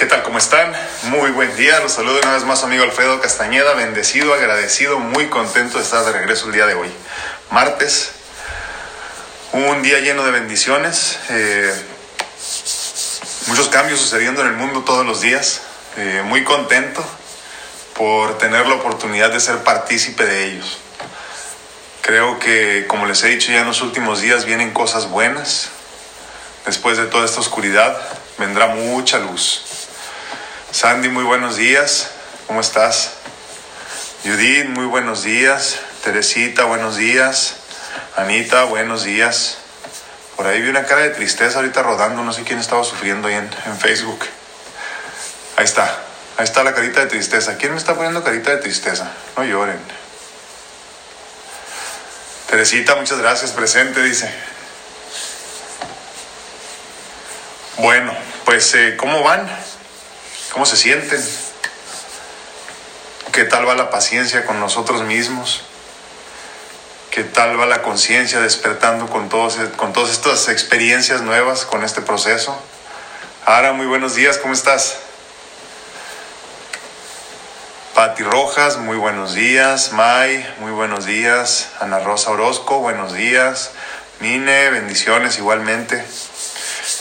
[0.00, 0.22] ¿Qué tal?
[0.22, 0.72] ¿Cómo están?
[1.10, 1.78] Muy buen día.
[1.80, 3.74] Los saludo una vez más amigo Alfredo Castañeda.
[3.74, 6.90] Bendecido, agradecido, muy contento de estar de regreso el día de hoy.
[7.50, 8.12] Martes,
[9.52, 11.18] un día lleno de bendiciones.
[11.28, 11.70] eh,
[13.48, 15.60] muchos cambios sucediendo en el mundo todos los días.
[15.98, 17.04] eh, muy contento
[17.94, 20.78] por tener la oportunidad de ser partícipe de ellos.
[22.00, 25.68] Creo que, como les he dicho ya en los últimos días, vienen cosas buenas.
[26.64, 28.00] Después de toda esta oscuridad,
[28.38, 29.69] vendrá mucha luz.
[30.72, 32.10] Sandy, muy buenos días.
[32.46, 33.10] ¿Cómo estás?
[34.24, 35.80] Judith, muy buenos días.
[36.04, 37.56] Teresita, buenos días.
[38.16, 39.58] Anita, buenos días.
[40.36, 42.22] Por ahí vi una cara de tristeza ahorita rodando.
[42.22, 44.24] No sé quién estaba sufriendo ahí en, Facebook.
[45.56, 45.84] Ahí está.
[46.36, 47.56] Ahí está la carita de tristeza.
[47.56, 49.10] ¿Quién me está poniendo carita de tristeza?
[49.36, 49.80] No lloren.
[52.48, 53.50] Teresita, muchas gracias.
[53.50, 54.32] Presente, dice.
[57.78, 59.50] Bueno, pues, eh, ¿cómo van?
[60.52, 61.20] ¿Cómo se sienten?
[63.32, 65.62] ¿Qué tal va la paciencia con nosotros mismos?
[67.10, 72.02] ¿Qué tal va la conciencia despertando con, todos, con todas estas experiencias nuevas, con este
[72.02, 72.60] proceso?
[73.46, 74.98] Ara, muy buenos días, ¿cómo estás?
[77.94, 79.92] Pati Rojas, muy buenos días.
[79.92, 81.68] May, muy buenos días.
[81.80, 83.70] Ana Rosa Orozco, buenos días.
[84.20, 86.04] Mine, bendiciones igualmente.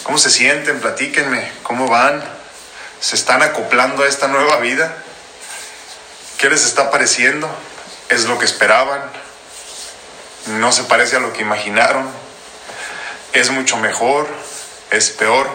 [0.03, 0.79] ¿Cómo se sienten?
[0.79, 1.51] Platíquenme.
[1.63, 2.38] ¿Cómo van?
[3.01, 4.93] ¿Se están acoplando a esta nueva vida?
[6.37, 7.49] ¿Qué les está pareciendo?
[8.09, 9.01] ¿Es lo que esperaban?
[10.47, 12.09] ¿No se parece a lo que imaginaron?
[13.31, 14.27] ¿Es mucho mejor?
[14.91, 15.49] ¿Es peor?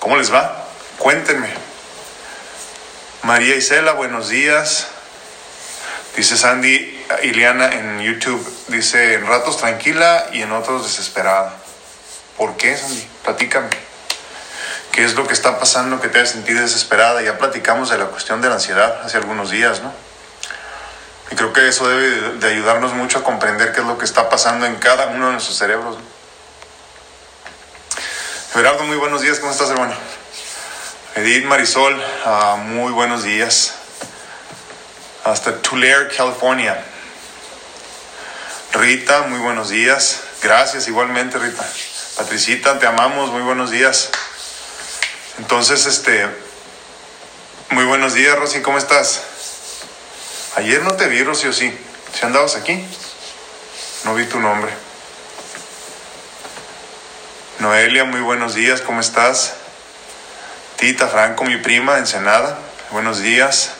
[0.00, 0.66] ¿Cómo les va?
[0.98, 1.50] Cuéntenme.
[3.22, 4.88] María Isela, buenos días.
[6.16, 11.54] Dice Sandy Iliana en YouTube, dice en ratos tranquila y en otros desesperada.
[12.36, 13.06] ¿Por qué, Sandy?
[13.22, 13.91] Platícame.
[14.92, 17.22] ¿Qué es lo que está pasando que te hace sentir desesperada?
[17.22, 19.92] Ya platicamos de la cuestión de la ansiedad hace algunos días, ¿no?
[21.30, 24.28] Y creo que eso debe de ayudarnos mucho a comprender qué es lo que está
[24.28, 25.96] pasando en cada uno de nuestros cerebros.
[25.96, 26.04] ¿no?
[28.52, 29.94] Gerardo, muy buenos días, ¿cómo estás, hermano?
[31.14, 33.72] Edith Marisol, uh, muy buenos días.
[35.24, 36.84] Hasta Tulare, California.
[38.74, 40.20] Rita, muy buenos días.
[40.42, 41.66] Gracias igualmente, Rita.
[42.18, 44.10] Patricita, te amamos, muy buenos días.
[45.38, 46.28] Entonces, este,
[47.70, 49.22] muy buenos días, Rosy, ¿cómo estás?
[50.56, 51.74] Ayer no te vi, Rosy, ¿o sí?
[52.12, 52.84] ¿Si andabas aquí?
[54.04, 54.70] No vi tu nombre.
[57.60, 59.54] Noelia, muy buenos días, ¿cómo estás?
[60.76, 62.58] Tita Franco, mi prima, Ensenada,
[62.90, 63.70] buenos días.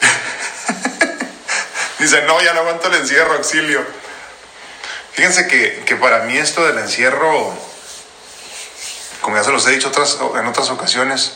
[1.98, 3.84] Dice, no, ya no aguanto el encierro, auxilio.
[5.12, 7.52] Fíjense que, que para mí esto del encierro,
[9.26, 11.32] como ya se los he dicho otras, en otras ocasiones,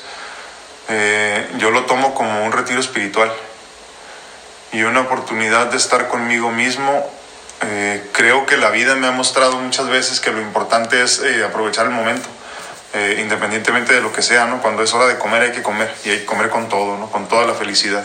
[0.88, 3.32] eh, yo lo tomo como un retiro espiritual
[4.70, 7.04] y una oportunidad de estar conmigo mismo.
[7.62, 11.42] Eh, creo que la vida me ha mostrado muchas veces que lo importante es eh,
[11.44, 12.28] aprovechar el momento,
[12.94, 14.62] eh, independientemente de lo que sea, ¿no?
[14.62, 17.10] Cuando es hora de comer hay que comer y hay que comer con todo, ¿no?
[17.10, 18.04] Con toda la felicidad.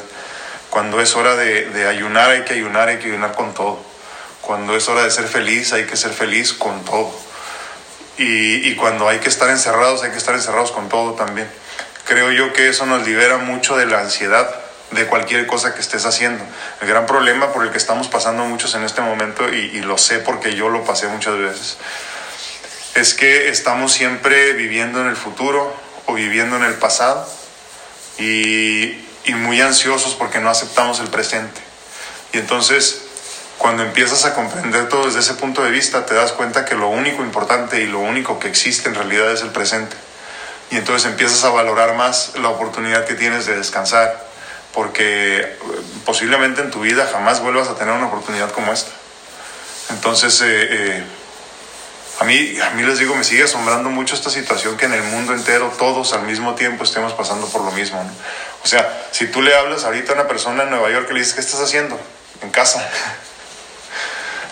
[0.71, 3.77] Cuando es hora de, de ayunar hay que ayunar, hay que ayunar con todo.
[4.41, 7.34] Cuando es hora de ser feliz hay que ser feliz con todo.
[8.17, 11.49] Y, cuando hay que estar encerrados hay que estar encerrados con todo también.
[12.05, 14.53] Creo yo que eso nos libera mucho de la ansiedad
[14.91, 16.43] de cualquier cosa que estés haciendo.
[16.81, 20.19] El gran problema por el que estamos pasando muchos en este momento, y, lo sé
[20.19, 21.77] porque yo lo pasé muchas veces,
[22.93, 27.27] es que estamos siempre viviendo en el futuro o viviendo en el pasado
[28.17, 29.03] y
[29.33, 31.59] muy ansiosos porque no aceptamos el presente.
[32.35, 33.04] Y entonces,
[33.65, 36.87] cuando empiezas a comprender todo desde ese punto de vista, te das cuenta que lo
[36.87, 39.95] único importante y lo único que existe en realidad es el presente.
[40.69, 44.23] Y entonces empiezas a valorar más la oportunidad que tienes de descansar,
[44.71, 45.57] porque
[46.05, 48.91] posiblemente en tu vida jamás vuelvas a tener una oportunidad como esta.
[49.89, 51.03] Entonces, eh, eh,
[52.19, 55.03] a, mí, a mí les digo, me sigue asombrando mucho esta situación que en el
[55.05, 57.97] mundo entero todos al mismo tiempo estemos pasando por lo mismo.
[58.03, 58.11] ¿no?
[58.63, 61.33] O sea, si tú le hablas ahorita a una persona en Nueva York le dices,
[61.33, 61.99] ¿qué estás haciendo?
[62.43, 62.87] En casa.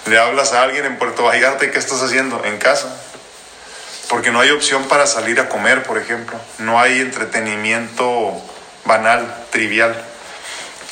[0.05, 2.43] Le hablas a alguien en Puerto Vallarta y ¿qué estás haciendo?
[2.43, 2.93] En casa.
[4.09, 6.37] Porque no hay opción para salir a comer, por ejemplo.
[6.59, 8.33] No hay entretenimiento
[8.85, 9.95] banal, trivial.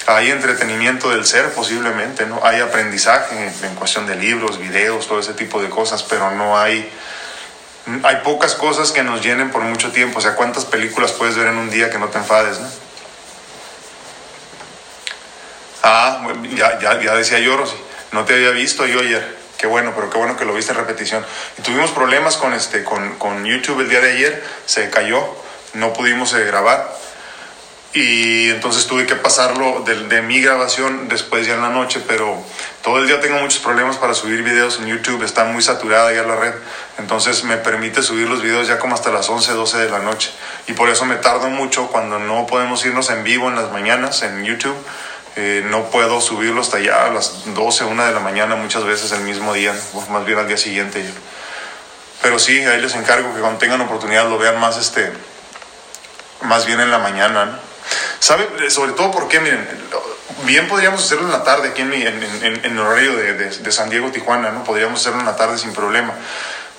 [0.08, 2.40] Hay entretenimiento del ser posiblemente, ¿no?
[2.44, 6.90] Hay aprendizaje en cuestión de libros, videos, todo ese tipo de cosas, pero no hay...
[8.04, 10.20] Hay pocas cosas que nos llenen por mucho tiempo.
[10.20, 12.68] O sea, ¿cuántas películas puedes ver en un día que no te enfades, no?
[15.84, 17.76] Ah, ya, ya, ya decía yo, Rosy,
[18.12, 19.40] no te había visto yo ayer.
[19.58, 21.26] qué bueno, pero qué bueno que lo viste en repetición.
[21.58, 25.24] Y tuvimos problemas con, este, con, con YouTube el día de ayer, se cayó,
[25.74, 26.92] no pudimos eh, grabar.
[27.94, 32.42] Y entonces tuve que pasarlo de, de, mi grabación después ya en la noche, pero
[32.84, 36.24] todo el día tengo muchos problemas para subir videos en YouTube, está muy saturada ya
[36.24, 36.54] la red,
[37.00, 40.32] entonces me permite subir los videos ya como hasta las 11, 12 de la noche.
[40.68, 44.24] Y por eso me tardo mucho cuando no podemos irnos en vivo en las mañanas
[44.24, 44.78] en YouTube,
[45.36, 49.12] eh, no puedo subirlo hasta ya a las 12, 1 de la mañana muchas veces
[49.12, 49.74] el mismo día,
[50.10, 51.04] más bien al día siguiente.
[52.22, 55.12] Pero sí, ahí les encargo que cuando tengan oportunidad lo vean más este
[56.44, 57.72] más bien en la mañana, ¿no?
[58.20, 58.70] ¿Sabe?
[58.70, 59.68] Sobre todo porque, miren,
[60.44, 64.12] bien podríamos hacerlo en la tarde aquí en, en, el horario de, de, San Diego,
[64.12, 64.64] Tijuana, ¿no?
[64.64, 66.14] Podríamos hacerlo en la tarde sin problema.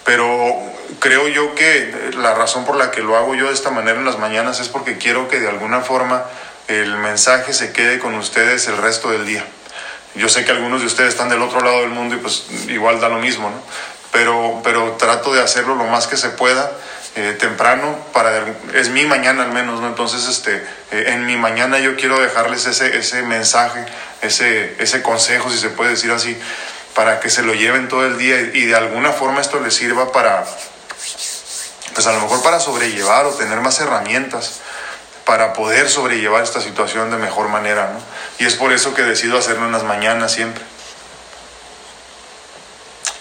[0.04, 0.56] Pero
[0.98, 4.04] creo yo que la razón por la que lo hago yo de esta manera en
[4.04, 6.24] las mañanas es porque quiero que de alguna forma
[6.80, 9.44] el mensaje se quede con ustedes el resto del día.
[10.14, 13.00] Yo sé que algunos de ustedes están del otro lado del mundo y pues igual
[13.00, 13.62] da lo mismo, ¿no?
[14.12, 16.70] Pero, pero trato de hacerlo lo más que se pueda
[17.14, 18.42] eh, temprano para
[18.72, 22.64] es mi mañana al menos no entonces este eh, en mi mañana yo quiero dejarles
[22.64, 23.84] ese ese mensaje
[24.22, 26.34] ese ese consejo si se puede decir así
[26.94, 30.10] para que se lo lleven todo el día y, de alguna forma esto les sirva
[30.10, 30.42] para
[31.92, 34.60] pues a lo mejor para sobrellevar o tener más herramientas
[35.24, 38.00] para poder sobrellevar esta situación de mejor manera ¿no?
[38.38, 40.62] y es por eso que decido hacerlo en las mañanas siempre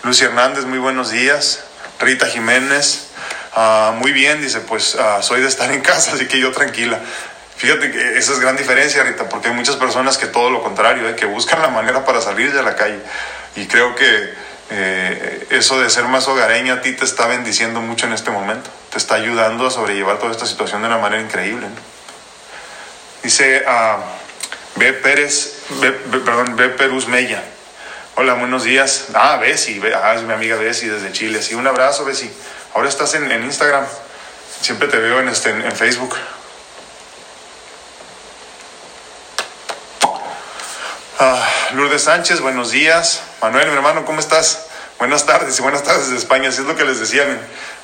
[0.03, 1.63] Lucy Hernández muy buenos días
[1.99, 3.11] Rita Jiménez
[3.53, 6.99] Ah, muy bien, dice, pues ah, soy de estar en casa, así que yo tranquila.
[7.57, 11.07] Fíjate que esa es gran diferencia, Rita, porque hay muchas personas que todo lo contrario,
[11.07, 12.99] eh, que buscan la manera para salir de la calle.
[13.55, 14.33] Y creo que
[14.71, 18.69] eh, eso de ser más hogareña a ti te está bendiciendo mucho en este momento.
[18.89, 21.67] Te está ayudando a sobrellevar toda esta situación de una manera increíble.
[23.23, 24.93] Dice uh, B.
[24.93, 25.63] Pérez,
[26.25, 26.69] perdón, B.
[26.69, 27.43] Perus Mella.
[28.15, 29.07] Hola, buenos días.
[29.13, 31.41] Ah, Bessie, ah, es mi amiga Bessie desde Chile.
[31.41, 32.31] Sí, un abrazo, Bessie.
[32.73, 33.85] Ahora estás en, Instagram.
[34.61, 36.15] Siempre te veo en, este, en, Facebook.
[41.19, 43.21] Ah, Lourdes Sánchez, buenos días.
[43.41, 44.67] Manuel, mi hermano, ¿cómo estás?
[45.01, 46.49] Buenas tardes y buenas tardes de España.
[46.49, 47.25] Así es lo que les decía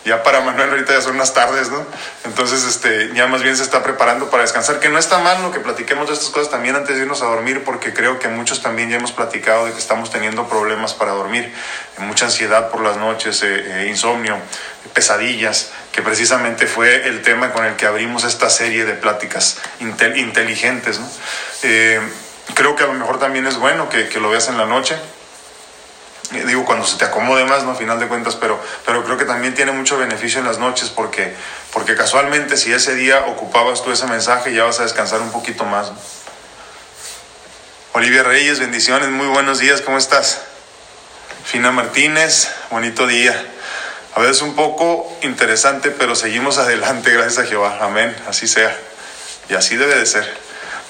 [0.06, 1.84] ya para Manuel ahorita ya son unas tardes, ¿no?
[2.25, 5.52] Entonces, este, ya más bien se está preparando para descansar, que no está mal lo
[5.52, 8.62] que platiquemos de estas cosas también antes de irnos a dormir, porque creo que muchos
[8.62, 11.52] también ya hemos platicado de que estamos teniendo problemas para dormir,
[11.98, 14.38] mucha ansiedad por las noches, eh, eh, insomnio,
[14.94, 21.00] pesadillas, que precisamente fue el tema con el que abrimos esta serie de pláticas inteligentes,
[21.00, 21.10] ¿no?
[21.63, 22.00] Eh,
[22.54, 24.96] creo que a lo mejor también es bueno que, que lo veas en la noche,
[26.31, 27.71] digo cuando se te acomode más, ¿no?
[27.71, 30.89] A final de cuentas, pero, pero creo que también tiene mucho beneficio en las noches
[30.89, 31.33] porque,
[31.71, 35.63] porque casualmente si ese día ocupabas tú ese mensaje ya vas a descansar un poquito
[35.65, 35.91] más.
[37.94, 40.41] Olivia Reyes, bendiciones, muy buenos días, ¿cómo estás?
[41.45, 43.33] Fina Martínez, bonito día.
[44.15, 47.79] A veces un poco interesante, pero seguimos adelante, gracias a Jehová.
[47.81, 48.77] Amén, así sea.
[49.50, 50.31] Y así debe de ser.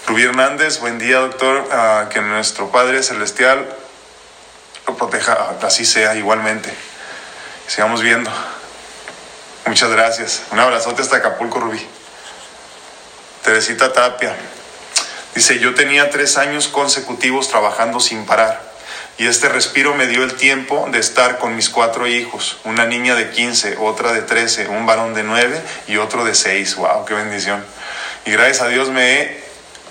[0.08, 1.68] Rubí Hernández, buen día, doctor.
[1.72, 3.68] Ah, que nuestro Padre Celestial
[4.88, 6.74] lo proteja, así sea igualmente.
[7.68, 8.32] Sigamos viendo.
[9.66, 10.44] Muchas gracias.
[10.52, 11.86] Un abrazote hasta Acapulco, Rubí.
[13.44, 14.36] Teresita Tapia.
[15.36, 18.68] Dice, yo tenía tres años consecutivos trabajando sin parar
[19.20, 23.16] y este respiro me dio el tiempo de estar con mis cuatro hijos, una niña
[23.16, 26.76] de 15, otra de 13, un varón de 9 y otro de 6.
[26.76, 27.06] ¡Wow!
[27.06, 27.66] ¡Qué bendición!
[28.26, 29.44] Y gracias a Dios me he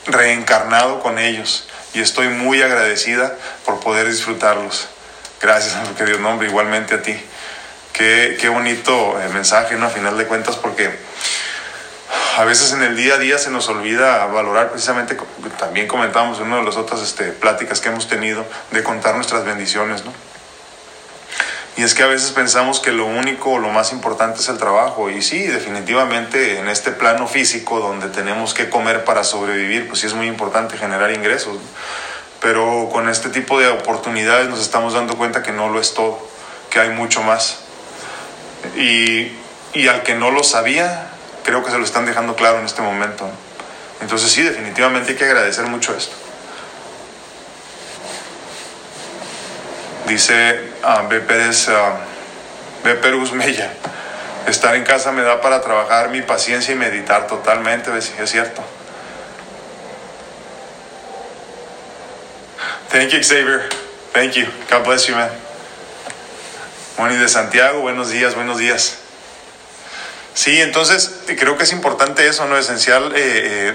[0.06, 3.34] reencarnado con ellos y estoy muy agradecida
[3.64, 4.86] por poder disfrutarlos.
[5.40, 7.18] Gracias, que Dios nombre igualmente a ti.
[7.94, 9.86] Qué, qué bonito eh, mensaje, ¿no?
[9.86, 10.90] A final de cuentas, porque
[12.36, 15.16] a veces en el día a día se nos olvida valorar precisamente,
[15.58, 19.46] también comentamos en una de las otras este, pláticas que hemos tenido, de contar nuestras
[19.46, 20.12] bendiciones, ¿no?
[21.76, 24.56] Y es que a veces pensamos que lo único o lo más importante es el
[24.56, 25.10] trabajo.
[25.10, 30.06] Y sí, definitivamente en este plano físico donde tenemos que comer para sobrevivir, pues sí
[30.06, 31.58] es muy importante generar ingresos.
[32.40, 36.18] Pero con este tipo de oportunidades nos estamos dando cuenta que no lo es todo,
[36.70, 37.58] que hay mucho más.
[38.76, 39.32] Y,
[39.74, 41.08] y al que no lo sabía,
[41.44, 43.28] creo que se lo están dejando claro en este momento.
[44.00, 46.16] Entonces sí, definitivamente hay que agradecer mucho esto.
[50.06, 51.20] Dice uh, B.
[51.20, 53.72] Pérez, uh, Mella,
[54.46, 58.62] estar en casa me da para trabajar mi paciencia y meditar totalmente, es cierto.
[62.90, 63.68] Thank you, Xavier.
[64.12, 64.46] Thank you.
[64.70, 65.28] God bless you, man.
[66.96, 68.96] Moni de Santiago, buenos días, buenos días.
[70.32, 72.56] Sí, entonces creo que es importante eso, ¿no?
[72.56, 73.74] Esencial eh,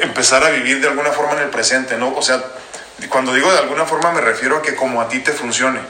[0.00, 2.14] empezar a vivir de alguna forma en el presente, ¿no?
[2.14, 2.40] O sea,
[3.08, 5.80] cuando digo de alguna forma me refiero a que como a ti te funcione.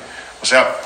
[0.42, 0.76] O sea,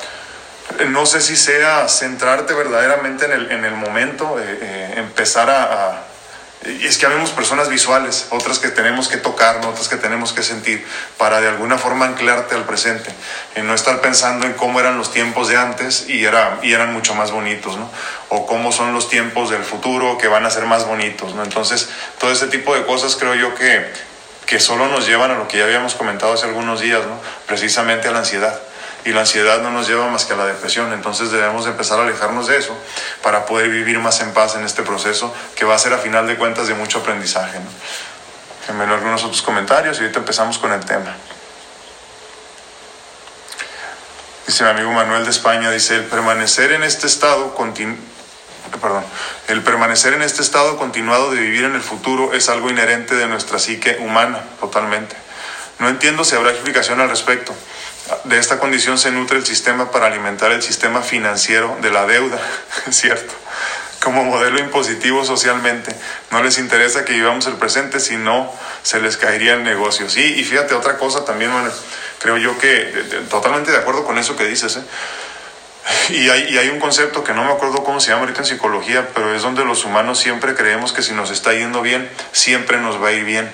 [0.88, 6.04] no sé si sea centrarte verdaderamente en el, en el momento, eh, eh, empezar a,
[6.64, 10.84] es que habemos personas visuales, otras que tenemos que tocar, otras que tenemos que sentir,
[11.18, 13.10] para de alguna forma anclarte al presente,
[13.54, 16.92] en no estar pensando en cómo eran los tiempos de antes y, era, y eran
[16.92, 17.90] mucho más bonitos, ¿no?
[18.30, 21.42] O cómo son los tiempos del futuro que van a ser más bonitos, ¿no?
[21.42, 23.86] Entonces, todo ese tipo de cosas creo yo que,
[24.46, 27.20] que solo nos llevan a lo que ya habíamos comentado hace algunos días, ¿no?
[27.46, 28.58] Precisamente a la ansiedad
[29.04, 30.92] y la ansiedad no nos lleva más que a la depresión.
[30.92, 32.76] Entonces debemos empezar a alejarnos de eso
[33.22, 36.26] para poder vivir más en paz en este proceso que va a ser a final
[36.26, 37.58] de cuentas de mucho aprendizaje.
[37.58, 37.66] ¿no?
[38.60, 41.14] Déjenme algunos otros comentarios y ahorita empezamos con el tema.
[44.46, 47.54] Dice mi amigo Manuel de España, dice, el permanecer en este estado
[48.80, 49.04] Perdón,
[49.48, 53.26] el permanecer en este estado continuado de vivir en el futuro es algo inherente de
[53.26, 55.16] nuestra psique humana, totalmente.
[55.78, 57.54] No entiendo si habrá explicación al respecto.
[58.24, 62.38] De esta condición se nutre el sistema para alimentar el sistema financiero de la deuda,
[62.90, 63.32] cierto,
[64.02, 65.94] como modelo impositivo socialmente.
[66.30, 70.10] No les interesa que vivamos el presente, si no, se les caería el negocio.
[70.10, 71.70] Sí, y fíjate otra cosa también, bueno,
[72.18, 74.82] creo yo que totalmente de acuerdo con eso que dices, ¿eh?
[76.10, 78.46] Y hay, y hay, un concepto que no me acuerdo cómo se llama ahorita en
[78.46, 82.78] psicología, pero es donde los humanos siempre creemos que si nos está yendo bien, siempre
[82.78, 83.50] nos va a ir bien.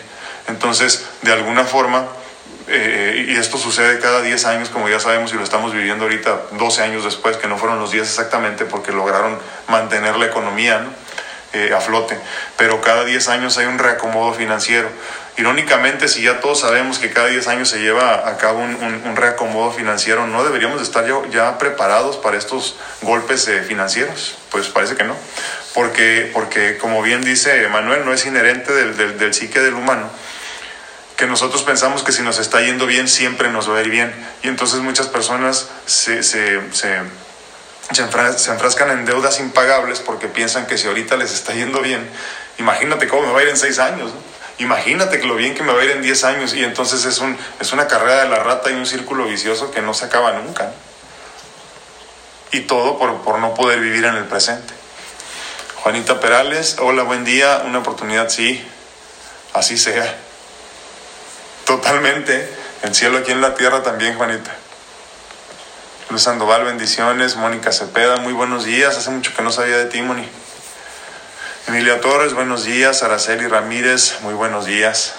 [0.47, 2.07] Entonces, de alguna forma,
[2.73, 6.43] eh, y esto sucede cada 10 años, como ya sabemos, y lo estamos viviendo ahorita
[6.53, 9.37] 12 años después, que no fueron los días exactamente porque lograron
[9.67, 10.87] mantener la economía
[11.53, 12.17] eh, a flote,
[12.57, 14.89] pero cada 10 años hay un reacomodo financiero.
[15.37, 19.73] Irónicamente, si ya todos sabemos que cada 10 años se lleva a cabo un, reacomodo
[19.73, 24.39] financiero, ¿no deberíamos estar ya, preparados para estos golpes eh, financieros?
[24.53, 25.17] Pues parece que no,
[25.75, 30.09] porque, porque como bien dice Manuel, no es inherente del, del, del psique del humano
[31.21, 34.11] que nosotros pensamos que si nos está yendo bien, siempre nos va a ir bien.
[34.43, 36.99] Y entonces muchas personas se, se, se,
[37.93, 42.09] se, enfrascan en deudas impagables porque piensan que si ahorita les está yendo bien,
[42.59, 44.13] imagínate cómo me va a ir en seis años.
[44.57, 46.55] Imagínate que lo bien que me va a ir en diez años.
[46.55, 49.83] Y entonces es, un, es una carrera de la rata y un círculo vicioso que
[49.83, 50.73] no se acaba nunca.
[52.51, 54.73] Y todo por, por no poder vivir en el presente.
[55.83, 58.67] Juanita Perales, hola, buen día, una oportunidad, sí,
[59.53, 60.30] así sea.
[61.71, 62.49] Totalmente.
[62.83, 64.51] El cielo aquí en la tierra también, Juanita.
[66.09, 67.37] Luis Sandoval, bendiciones.
[67.37, 68.97] Mónica Cepeda, muy buenos días.
[68.97, 70.29] Hace mucho que no sabía de ti, Moni.
[71.69, 73.05] Emilia Torres, buenos días.
[73.05, 75.15] Araceli Ramírez, muy buenos días.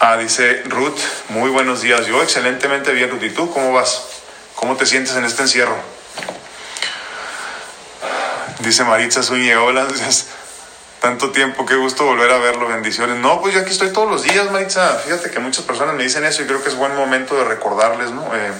[0.00, 2.04] ah, dice Ruth, muy buenos días.
[2.04, 3.22] Yo excelentemente bien, Ruth.
[3.22, 4.02] ¿Y tú cómo vas?
[4.54, 5.78] ¿Cómo te sientes en este encierro?
[8.58, 9.88] Dice Maritza Zúñiga, hola,
[11.00, 13.16] tanto tiempo, qué gusto volver a verlo, bendiciones.
[13.16, 15.00] No, pues yo aquí estoy todos los días, Maritza.
[15.04, 18.10] Fíjate que muchas personas me dicen eso y creo que es buen momento de recordarles,
[18.10, 18.22] ¿no?
[18.34, 18.52] Eh,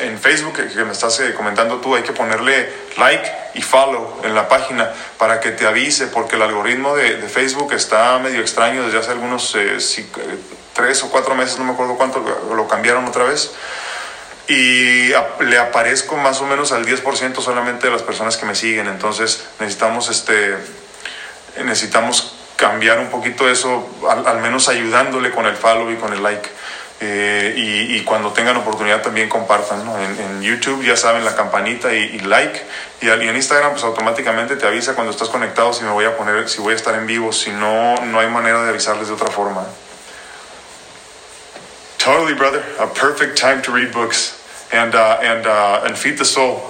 [0.00, 4.34] en Facebook, que me estás eh, comentando tú, hay que ponerle like y follow en
[4.34, 8.98] la página para que te avise, porque el algoritmo de, Facebook está medio extraño desde
[8.98, 9.78] hace algunos eh,
[10.72, 12.20] tres o cuatro meses, no me acuerdo cuánto,
[12.52, 13.52] lo cambiaron otra vez.
[14.48, 15.08] Y
[15.40, 19.44] le aparezco más o menos al 10% solamente de las personas que me siguen, entonces
[19.60, 20.56] necesitamos este
[21.62, 26.48] necesitamos cambiar un poquito eso, al, menos ayudándole con el follow y con el like.
[27.00, 29.80] Eh, y, cuando tengan oportunidad también compartan.
[30.18, 32.62] En, YouTube ya saben la campanita y, like.
[33.00, 36.48] Y, en Instagram pues automáticamente te avisa cuando estás conectado si me voy a poner,
[36.48, 37.32] si voy a estar en vivo.
[37.32, 39.66] Si no, no hay manera de avisarles de otra forma.
[41.98, 42.62] Totally, brother.
[42.78, 44.40] A perfect time to read books
[44.72, 46.62] and, uh, and, uh, and feed the soul.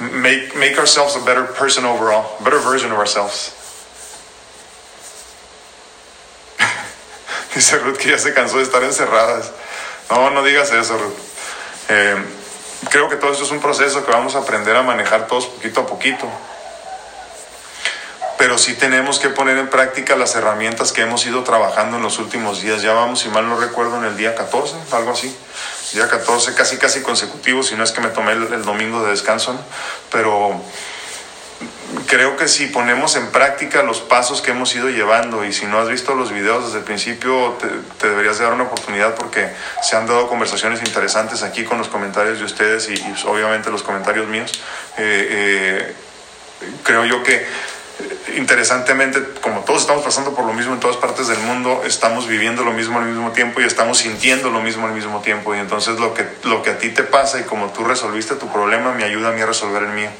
[0.00, 3.63] Make, make ourselves a better person overall, better version of ourselves.
[7.56, 9.52] Dice Ruth que ya se cansó de estar encerradas.
[10.10, 11.14] No, no digas eso, Ruth.
[11.88, 12.16] Eh,
[12.90, 15.80] creo que todo esto es un proceso que vamos a aprender a manejar todos poquito
[15.82, 16.28] a poquito.
[18.36, 22.18] Pero sí tenemos que poner en práctica las herramientas que hemos ido trabajando en los
[22.18, 22.82] últimos días.
[22.82, 25.34] Ya vamos, si mal no recuerdo, en el día 14, algo así.
[25.92, 29.56] Día 14, casi casi consecutivo, si no es que me tomé el, domingo de descanso.
[30.10, 30.60] Pero
[32.06, 35.78] creo que si ponemos en práctica los pasos que hemos ido llevando y si no
[35.78, 37.56] has visto los videos desde el principio,
[37.98, 39.48] te, deberías de dar una oportunidad porque
[39.82, 42.94] se han dado conversaciones interesantes aquí con los comentarios de ustedes y,
[43.26, 44.52] obviamente los comentarios míos.
[44.98, 45.94] Eh, eh,
[46.82, 47.46] creo yo que
[48.36, 52.64] interesantemente, como todos estamos pasando por lo mismo en todas partes del mundo, estamos viviendo
[52.64, 55.54] lo mismo al mismo tiempo y estamos sintiendo lo mismo al mismo tiempo.
[55.54, 58.50] Y entonces lo que, lo que a ti te pasa y como tú resolviste tu
[58.52, 60.10] problema me ayuda a mí a resolver el mío.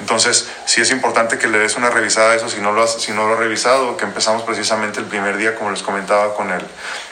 [0.00, 3.00] Entonces, sí es importante que le des una revisada a eso si no lo has,
[3.00, 6.50] si no lo has revisado, que empezamos precisamente el primer día, como les comentaba, con
[6.50, 6.62] el,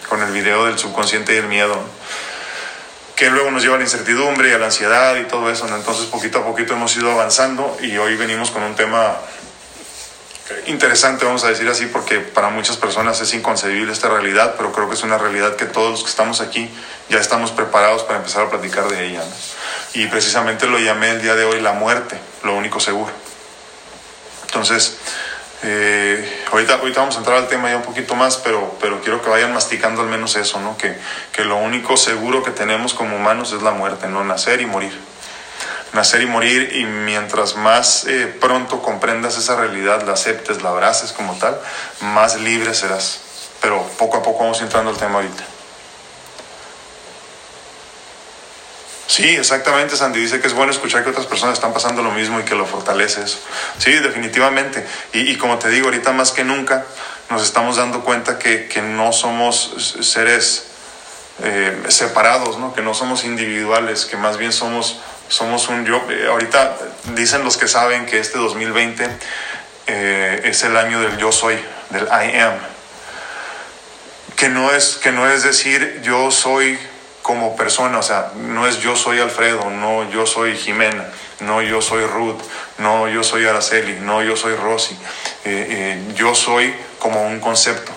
[0.09, 1.76] con el video del subconsciente y el miedo,
[3.14, 5.69] que luego nos lleva a la incertidumbre y a la ansiedad y todo eso.
[5.69, 9.19] Entonces, poquito a poquito hemos ido avanzando y hoy venimos con un tema
[10.66, 14.88] interesante, vamos a decir así, porque para muchas personas es inconcebible esta realidad, pero creo
[14.88, 16.69] que es una realidad que todos los que estamos aquí
[17.09, 19.23] ya estamos preparados para empezar a platicar de ella.
[19.95, 23.12] Y precisamente lo llamé el día de hoy la muerte, lo único seguro.
[24.47, 24.97] Entonces,
[25.62, 29.23] eh, ahorita, ahorita vamos a entrar al tema ya un poquito más, pero, pero quiero
[29.23, 30.76] que vayan masticando al menos eso, ¿no?
[30.78, 30.97] Que,
[31.33, 35.10] que lo único seguro que tenemos como humanos es la muerte, no nacer y morir.
[35.92, 41.12] Nacer y morir y mientras más eh, pronto comprendas esa realidad, la aceptes, la abraces
[41.12, 41.59] como tal,
[42.00, 43.20] más libre serás.
[43.61, 45.44] Pero poco a poco vamos entrando al tema ahorita.
[49.11, 50.20] Sí, exactamente, Sandy.
[50.20, 52.64] Dice que es bueno escuchar que otras personas están pasando lo mismo y que lo
[52.64, 53.38] fortalece eso.
[53.76, 54.87] Sí, definitivamente.
[55.12, 56.87] Y, como te digo, ahorita más que nunca
[57.28, 60.70] nos estamos dando cuenta que, que no somos seres
[61.42, 62.73] eh, separados, ¿no?
[62.73, 66.04] que no somos individuales, que más bien somos, somos un yo.
[66.10, 66.76] Eh, ahorita
[67.14, 69.08] dicen los que saben que este 2020
[69.87, 71.58] eh, es el año del yo soy,
[71.90, 72.54] del I am.
[74.37, 76.78] Que no es, que no es decir yo soy
[77.22, 81.06] como persona, o sea, no es yo soy Alfredo, no yo soy Jimena,
[81.40, 82.40] no yo soy Ruth,
[82.78, 84.96] no yo soy Araceli, no yo soy Rosy,
[85.44, 87.92] eh, yo soy como un concepto.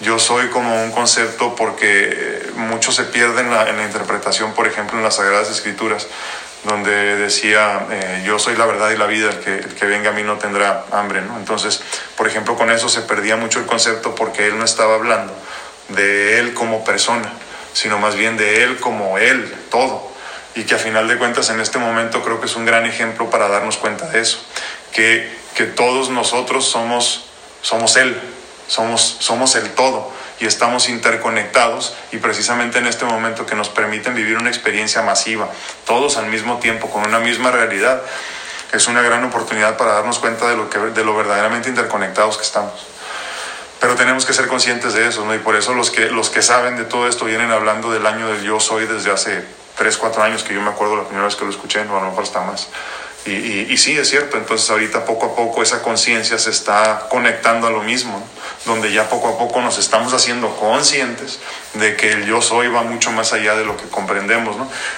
[0.00, 5.04] Yo soy como un concepto porque muchos se pierden en la interpretación, por ejemplo, en
[5.04, 6.08] las Sagradas Escrituras,
[6.64, 10.10] donde decía, eh, yo soy la verdad y la vida, el que, el que venga
[10.10, 11.22] a mí no tendrá hambre.
[11.22, 11.36] ¿no?
[11.38, 11.82] Entonces,
[12.16, 15.34] por ejemplo, con eso se perdía mucho el concepto porque él no estaba hablando
[15.88, 17.30] de él como persona,
[17.74, 20.10] sino más bien de Él como Él, todo.
[20.54, 23.28] Y que a final de cuentas en este momento creo que es un gran ejemplo
[23.28, 24.38] para darnos cuenta de eso,
[24.92, 27.26] que, que todos nosotros somos,
[27.60, 28.16] somos Él,
[28.68, 34.14] somos, somos el todo y estamos interconectados y precisamente en este momento que nos permiten
[34.14, 35.48] vivir una experiencia masiva,
[35.86, 38.02] todos al mismo tiempo, con una misma realidad,
[38.72, 42.42] es una gran oportunidad para darnos cuenta de lo, que, de lo verdaderamente interconectados que
[42.42, 42.72] estamos.
[43.80, 45.34] Pero tenemos que ser conscientes de eso, ¿no?
[45.34, 48.28] Y por eso los que, los que saben de todo esto vienen hablando del año
[48.28, 49.44] del yo soy desde hace
[49.76, 52.00] 3, 4 años, que yo me acuerdo la primera vez que lo escuché, no, a
[52.00, 52.68] lo mejor está más.
[53.26, 57.70] Y, sí, es cierto, entonces ahorita poco a poco esa conciencia se está conectando a
[57.70, 58.22] lo mismo,
[58.66, 61.38] donde ya poco a poco nos estamos haciendo conscientes
[61.72, 64.56] de que el yo soy va mucho más allá de lo que comprendemos.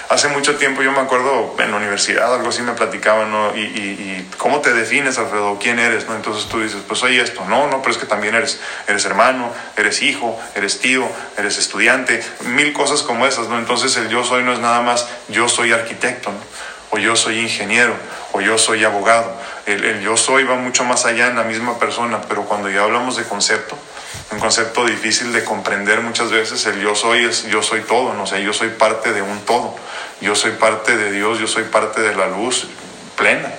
[0.09, 3.55] Hace mucho tiempo yo me acuerdo en la universidad, algo así me platicaban, ¿no?
[3.55, 5.57] y, y, ¿cómo te defines, Alfredo?
[5.61, 6.07] ¿Quién eres?
[6.07, 6.15] ¿no?
[6.15, 9.53] Entonces tú dices, pues soy esto, no, no, pero es que también eres, eres hermano,
[9.77, 13.57] eres hijo, eres tío, eres estudiante, mil cosas como esas, ¿no?
[13.57, 16.39] Entonces el yo soy no es nada más yo soy arquitecto, ¿no?
[16.91, 17.95] O yo soy ingeniero,
[18.33, 19.31] o yo soy abogado.
[19.65, 23.17] El, yo soy va mucho más allá en la misma persona, pero cuando ya hablamos
[23.17, 23.77] de concepto,
[24.31, 28.25] un concepto difícil de comprender muchas veces, el yo soy es yo soy todo, no
[28.25, 29.75] sé, yo soy parte de un todo,
[30.21, 32.67] yo soy parte de Dios, yo soy parte de la luz
[33.15, 33.51] plena.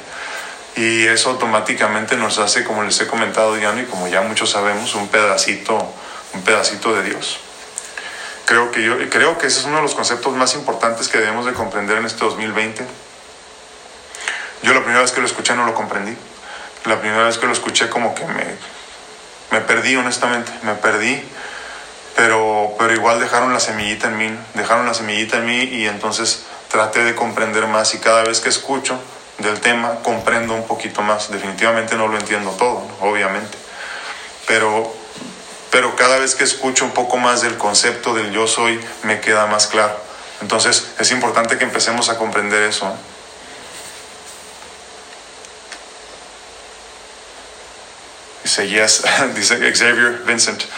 [0.77, 4.95] Y eso automáticamente nos hace, como les he comentado ya, y como ya muchos sabemos,
[4.95, 5.93] un pedacito,
[6.35, 7.41] un pedacito de Dios.
[8.45, 11.47] Creo que, yo, creo que ese es uno de los conceptos más importantes que debemos
[11.47, 12.87] de comprender en este 2020
[14.63, 16.17] yo la primera vez que lo escuché no lo comprendí.
[16.85, 18.45] La primera vez que lo escuché como que me,
[19.51, 21.23] me perdí, honestamente, me perdí.
[22.17, 26.45] Pero, pero igual dejaron la semillita en mí, dejaron la semillita en mí y entonces
[26.69, 28.99] traté de comprender más y cada vez que escucho
[29.39, 31.31] del tema comprendo un poquito más.
[31.31, 33.57] Definitivamente no lo entiendo todo, obviamente.
[34.47, 34.93] Pero,
[35.71, 39.47] pero cada vez que escucho un poco más del concepto del yo soy, me queda
[39.47, 39.95] más claro.
[40.41, 42.93] Entonces es importante que empecemos a comprender eso.
[48.65, 49.03] Yes,
[49.77, 50.71] Xavier Vincent.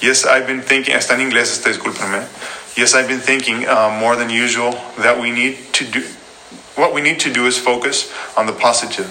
[0.00, 2.26] Yes, I've been thinking, está en inglés, este, discúlpenme.
[2.76, 6.00] Yes, I've been thinking uh, more than usual that we need to do,
[6.74, 9.06] what we need to do is focus on the positive.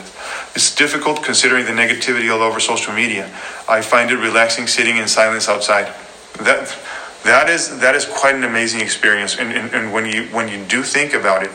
[0.55, 3.29] It's difficult considering the negativity all over social media.
[3.69, 5.93] I find it relaxing sitting in silence outside.
[6.39, 6.75] That,
[7.23, 10.63] that is that is quite an amazing experience and, and, and, when you when you
[10.65, 11.51] do think about it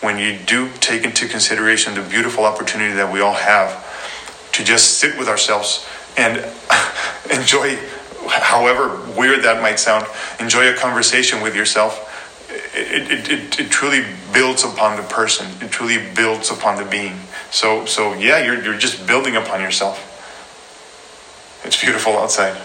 [0.00, 3.86] when you do take into consideration the beautiful opportunity that we all have
[4.52, 6.44] to just sit with ourselves and
[7.30, 7.76] enjoy,
[8.28, 10.06] however weird that might sound,
[10.38, 12.06] enjoy a conversation with yourself.
[12.74, 15.46] It, it, it, it, truly builds upon the person.
[15.60, 17.16] It truly builds upon the being.
[17.50, 20.06] So, so yeah, you're, you're just building upon yourself.
[21.64, 22.56] It's beautiful outside.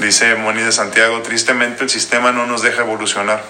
[0.00, 3.42] Dice Moni de Santiago, tristemente el sistema no nos deja evolucionar.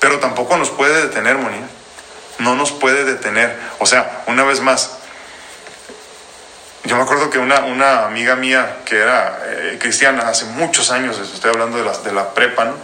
[0.00, 1.58] Pero tampoco nos puede detener, Moni.
[2.38, 3.56] no nos puede detener.
[3.78, 4.98] O sea, una vez más,
[6.86, 11.18] yo me acuerdo que una, una amiga mía que era eh, cristiana hace muchos años,
[11.18, 12.74] estoy hablando de la, de la prepa,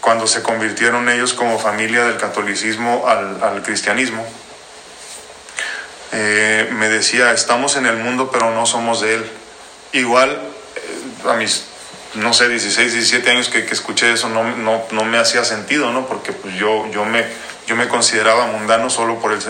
[0.00, 4.24] cuando se convirtieron ellos como familia del catolicismo al, cristianismo,
[6.12, 9.30] eh, me decía, estamos en el mundo pero no somos de él.
[9.92, 11.64] Igual, eh, a mis,
[12.14, 16.06] no sé, 16, 17 años que, escuché eso, no, no, no, me hacía sentido, ¿no?
[16.06, 17.24] Porque pues yo, yo, me,
[17.66, 19.40] yo me consideraba mundano solo por el,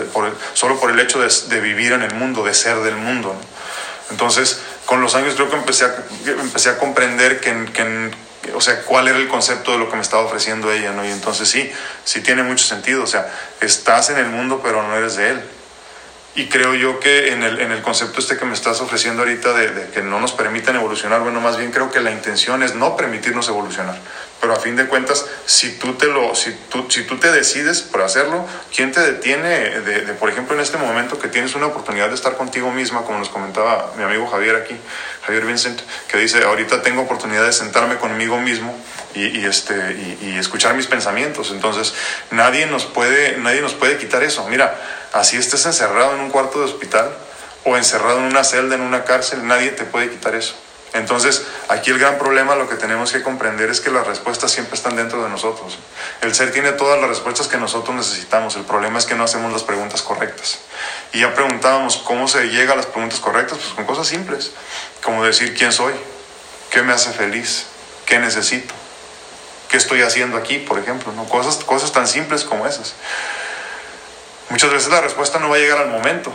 [0.53, 3.35] solo por el hecho de, vivir en el mundo, de ser del mundo.
[3.39, 3.56] ¿no?
[4.09, 8.11] Entonces, con los años creo que empecé a, empecé a comprender que,
[8.53, 11.05] o sea, cuál era el concepto de lo que me estaba ofreciendo ella, ¿no?
[11.05, 11.69] Y entonces sí,
[12.05, 15.41] sí tiene mucho sentido, o sea, estás en el mundo pero no eres de él.
[16.35, 19.53] Y creo yo que en el, en el concepto este que me estás ofreciendo ahorita
[19.53, 22.75] de, de, que no nos permiten evolucionar, bueno, más bien creo que la intención es
[22.75, 23.97] no permitirnos evolucionar.
[24.39, 27.81] Pero a fin de cuentas, si tú te, lo, si tú, si tú te decides
[27.81, 28.45] por hacerlo,
[28.75, 32.15] ¿quién te detiene de, de, por ejemplo, en este momento que tienes una oportunidad de
[32.15, 34.75] estar contigo misma, como nos comentaba mi amigo Javier aquí,
[35.25, 38.75] Javier Vincent, que dice, ahorita tengo oportunidad de sentarme conmigo mismo
[39.15, 39.73] y, y este,
[40.21, 41.51] y, y, escuchar mis pensamientos.
[41.51, 41.93] Entonces,
[42.29, 44.47] nadie nos, puede, nadie nos puede quitar eso.
[44.49, 44.79] Mira,
[45.13, 47.11] así estés encerrado en un cuarto de hospital
[47.63, 50.55] o encerrado en una celda, en una cárcel, nadie te puede quitar eso.
[50.93, 54.75] Entonces, aquí el gran problema, lo que tenemos que comprender es que las respuestas siempre
[54.75, 55.77] están dentro de nosotros.
[56.21, 58.55] El ser tiene todas las respuestas que nosotros necesitamos.
[58.55, 60.59] El problema es que no hacemos las preguntas correctas.
[61.13, 64.51] Y ya preguntábamos cómo se llega a las preguntas correctas, pues con cosas simples,
[65.03, 65.93] como decir quién soy,
[66.69, 67.65] qué me hace feliz,
[68.05, 68.73] qué necesito,
[69.69, 71.25] qué estoy haciendo aquí, por ejemplo, ¿no?
[71.25, 72.93] cosas, cosas tan simples como esas.
[74.49, 76.33] Muchas veces la respuesta no va a llegar al momento,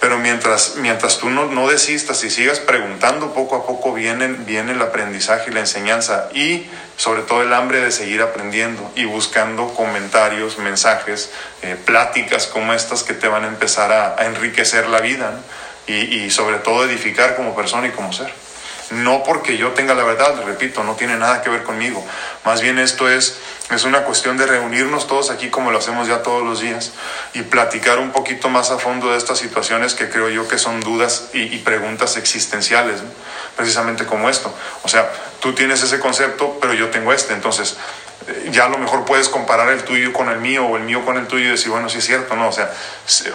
[0.00, 4.82] pero mientras, mientras tú no, no desistas y sigas preguntando, poco a poco viene, el
[4.82, 10.58] aprendizaje y la enseñanza y sobre todo el hambre de seguir aprendiendo y buscando comentarios,
[10.58, 11.30] mensajes,
[11.62, 15.40] eh, pláticas como estas que te van a empezar a, enriquecer la vida
[15.86, 18.32] y, y sobre todo edificar como persona y como ser.
[18.90, 22.02] No porque yo tenga la verdad, repito, no tiene nada que ver conmigo.
[22.44, 23.38] Más bien esto es,
[23.70, 26.92] es una cuestión de reunirnos todos aquí como lo hacemos ya todos los días
[27.34, 30.80] y platicar un poquito más a fondo de estas situaciones que creo yo que son
[30.80, 33.00] dudas y, preguntas existenciales,
[33.56, 34.54] precisamente como esto.
[34.84, 37.34] O sea, tú tienes ese concepto, pero yo tengo este.
[37.34, 37.76] Entonces,
[38.50, 41.16] ya a lo mejor puedes comparar el tuyo con el mío o el mío con
[41.16, 42.48] el tuyo y decir, bueno, sí es cierto, ¿no?
[42.48, 42.72] O sea,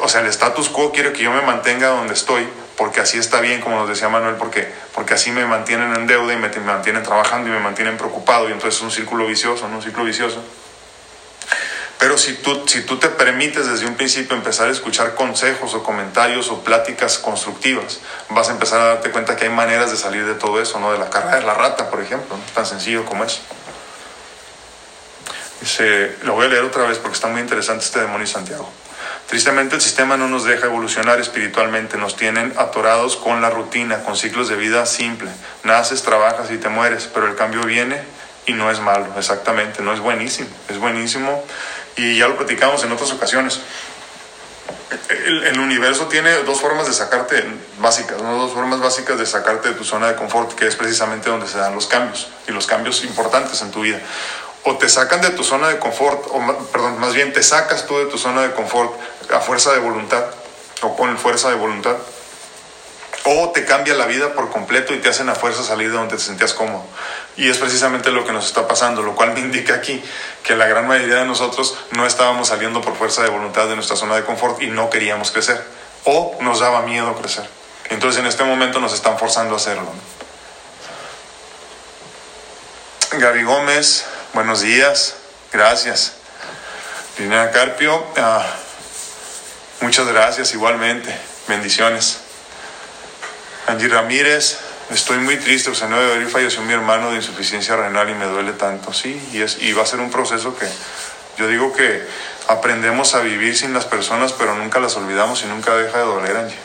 [0.02, 3.40] o sea el status quo quiere que yo me mantenga donde estoy, porque así está
[3.40, 6.60] bien, como nos decía Manuel, porque, porque así me mantienen en deuda y me, me
[6.60, 9.78] mantienen trabajando y me mantienen preocupado y entonces es un círculo vicioso, ¿no?
[9.78, 10.42] Un ciclo vicioso.
[12.04, 15.84] Pero si tú, si tú te permites desde un principio empezar a escuchar consejos o
[15.84, 20.26] comentarios o pláticas constructivas, vas a empezar a darte cuenta que hay maneras de salir
[20.26, 20.92] de todo eso, ¿no?
[20.92, 22.44] De la carrera de la rata, por ejemplo, ¿no?
[22.54, 23.40] tan sencillo como eso.
[25.62, 28.70] Dice, lo voy a leer otra vez porque está muy interesante este demonio Santiago.
[29.34, 34.16] Tristemente el sistema no nos deja evolucionar espiritualmente, nos tienen atorados con la rutina, con
[34.16, 35.28] ciclos de vida simple.
[35.64, 38.00] Naces, trabajas y te mueres, pero el cambio viene
[38.46, 41.44] y no es malo, exactamente, no es buenísimo, es buenísimo.
[41.96, 43.60] Y ya lo platicamos en otras ocasiones.
[45.10, 47.44] El, universo tiene dos formas de sacarte
[47.80, 51.48] básicas, dos formas básicas de sacarte de tu zona de confort, que es precisamente donde
[51.48, 54.00] se dan los cambios y los cambios importantes en tu vida
[54.64, 57.98] o te sacan de tu zona de confort, o perdón, más bien te sacas tú
[57.98, 58.94] de tu zona de confort
[59.34, 60.24] a fuerza de voluntad
[60.82, 61.96] o con fuerza de voluntad,
[63.26, 66.18] o te cambia la vida por completo y te hacen a fuerza salir de donde
[66.18, 66.84] te sentías cómodo.
[67.38, 70.04] Y es precisamente lo que nos está pasando, lo cual me indica aquí
[70.44, 73.96] que la gran mayoría de nosotros no estábamos saliendo por fuerza de voluntad de nuestra
[73.96, 75.64] zona de confort y no queríamos crecer,
[76.04, 77.48] o nos daba miedo crecer.
[77.90, 79.88] Entonces en este momento nos están forzando a hacerlo.
[83.12, 85.14] Gaby Gómez, Buenos días,
[85.52, 86.14] gracias.
[87.20, 88.44] Lina Carpio, ah,
[89.82, 91.16] muchas gracias igualmente,
[91.48, 92.18] bendiciones.
[93.68, 94.58] Angie Ramírez,
[94.90, 98.16] estoy muy triste, o sea, no de abril falleció mi hermano de insuficiencia renal y
[98.16, 100.66] me duele tanto, sí, y, es, y va a ser un proceso que
[101.38, 102.04] yo digo que
[102.48, 106.38] aprendemos a vivir sin las personas, pero nunca las olvidamos y nunca deja de doler,
[106.38, 106.58] Angie,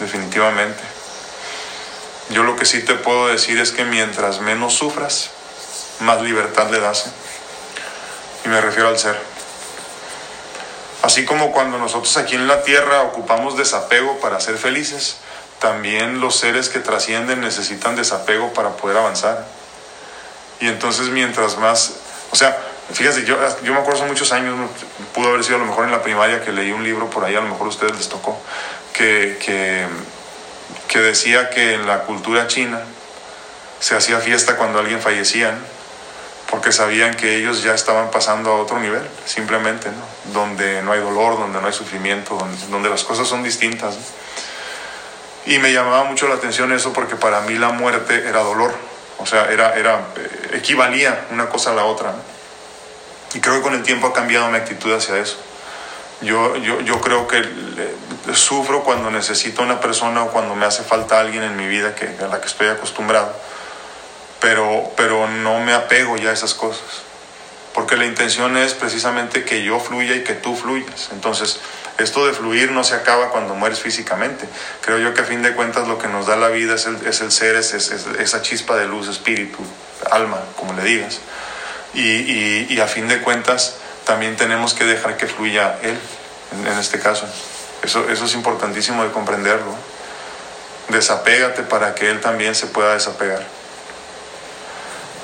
[0.00, 0.82] definitivamente.
[2.30, 5.30] Yo lo que sí te puedo decir es que mientras menos sufras,
[6.00, 7.06] más libertad le das.
[7.06, 7.10] ¿eh?
[8.44, 9.18] Y me refiero al ser.
[11.02, 15.16] Así como cuando nosotros aquí en la tierra ocupamos desapego para ser felices,
[15.58, 19.46] también los seres que trascienden necesitan desapego para poder avanzar.
[20.60, 21.92] Y entonces mientras más,
[22.30, 22.56] o sea,
[22.92, 24.54] fíjate, yo, yo me acuerdo hace muchos años,
[25.14, 27.34] pudo haber sido a lo mejor en la primaria que leí un libro por ahí,
[27.34, 28.38] a lo mejor a ustedes les tocó,
[28.92, 29.86] que, que,
[30.86, 32.82] que decía que en la cultura china
[33.80, 35.52] se hacía fiesta cuando alguien fallecía.
[35.52, 35.79] ¿no?
[36.50, 40.32] Porque sabían que ellos ya estaban pasando a otro nivel, simplemente, ¿no?
[40.32, 43.96] donde no hay dolor, donde no hay sufrimiento, donde, donde las cosas son distintas.
[45.46, 48.74] Y me llamaba mucho la atención eso porque para mí la muerte era dolor,
[49.18, 52.14] o sea, era, era, eh, equivalía una cosa a la otra.
[53.32, 55.36] Y creo que con el tiempo ha cambiado mi actitud hacia eso.
[56.20, 57.42] Yo, yo, yo creo que
[58.34, 62.22] sufro cuando necesito una persona o cuando me hace falta alguien en mi vida que,
[62.22, 63.32] a la que estoy acostumbrado,
[64.40, 67.02] pero, pero no me apego ya a esas cosas,
[67.74, 71.10] porque la intención es precisamente que yo fluya y que tú fluyas.
[71.12, 71.60] Entonces,
[71.98, 74.46] esto de fluir no se acaba cuando mueres físicamente.
[74.80, 76.96] Creo yo que a fin de cuentas lo que nos da la vida es el,
[77.06, 79.58] es el ser, es, es, esa chispa de luz, espíritu,
[80.10, 81.20] alma, como le digas.
[81.92, 85.98] Y, a fin de cuentas también tenemos que dejar que fluya Él,
[86.52, 87.26] en, en este caso.
[87.82, 89.74] Eso, eso es importantísimo de comprenderlo.
[90.88, 93.59] Desapégate para que Él también se pueda desapegar.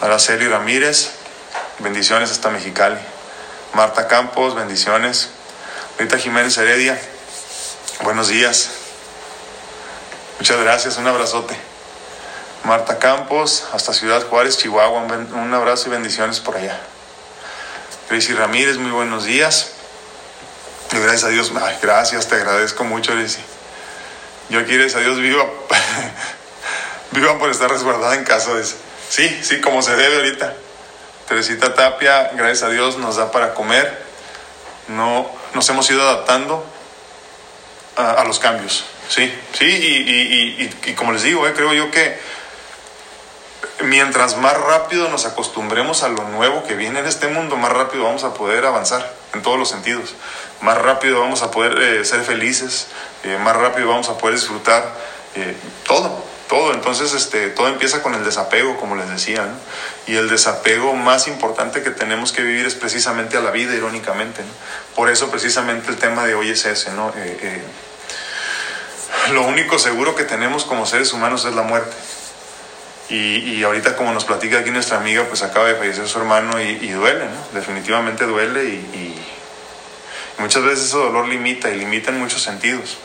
[0.03, 1.11] Araceli Ramírez,
[1.79, 2.99] bendiciones hasta Mexicali.
[3.73, 5.31] Marta Campos, bendiciones.
[5.99, 7.01] Rita Jiménez Heredia,
[8.03, 8.69] buenos días.
[10.39, 11.57] Muchas gracias, un abrazote.
[12.65, 16.79] Marta Campos, hasta Ciudad Juárez, Chihuahua, un abrazo y bendiciones por allá.
[18.11, 19.71] Gracie Ramírez, muy buenos días.
[20.93, 23.43] Gracias a Dios, gracias, te agradezco mucho, Gracie.
[24.51, 25.45] Yo gracias a Dios, viva,
[27.13, 28.55] viva por estar resguardada en casa.
[28.55, 28.77] Dice.
[29.09, 30.55] Sí, sí, como se debe ahorita.
[31.29, 34.05] Teresita Tapia, gracias a Dios, nos da para comer.
[34.88, 36.64] No, nos hemos ido adaptando
[37.97, 38.85] a, los cambios.
[39.09, 42.19] Sí, sí, y como les digo, eh, creo yo que
[43.85, 48.05] mientras más rápido nos acostumbremos a lo nuevo que viene en este mundo, más rápido
[48.05, 50.14] vamos a poder avanzar en todos los sentidos.
[50.61, 52.88] Más rápido vamos a poder eh, ser felices,
[53.25, 54.85] eh, más rápido vamos a poder disfrutar
[55.35, 55.55] eh,
[55.87, 56.73] todo, todo.
[56.73, 59.47] Entonces, este, todo empieza con el desapego, como les decía.
[59.47, 59.55] ¿no?
[60.07, 64.43] Y el desapego más importante que tenemos que vivir es precisamente a la vida, irónicamente.
[64.43, 64.49] ¿no?
[64.95, 66.93] Por eso, precisamente, el tema de hoy es ese.
[66.93, 67.13] ¿no?
[69.33, 71.95] lo único seguro que tenemos como seres humanos es la muerte.
[73.09, 76.61] Y, y, ahorita como nos platica aquí nuestra amiga, pues acaba de fallecer su hermano
[76.61, 77.59] y, y duele, ¿no?
[77.59, 79.27] Definitivamente duele y, y,
[80.39, 82.99] muchas veces ese dolor limita y limita en muchos sentidos.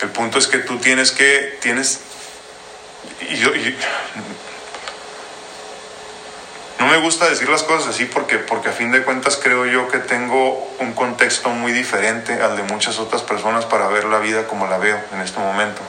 [0.00, 2.00] El punto es que tú tienes que, tienes,
[3.20, 3.50] y yo,
[6.82, 9.88] no me gusta decir las cosas así porque, porque a fin de cuentas creo yo
[9.88, 14.48] que tengo un contexto muy diferente al de muchas otras personas para ver la vida
[14.48, 15.80] como la veo en este momento.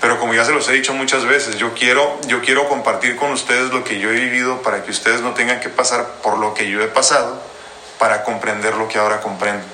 [0.00, 3.30] Pero como ya se los he dicho muchas veces, yo quiero, yo quiero compartir con
[3.30, 6.52] ustedes lo que yo he vivido para que ustedes no tengan que pasar por lo
[6.54, 7.40] que yo he pasado
[7.98, 9.64] para comprender lo que ahora comprendo.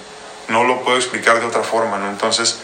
[0.49, 2.11] No lo puedo explicar de otra forma, ¿no?
[2.11, 2.59] Entonces,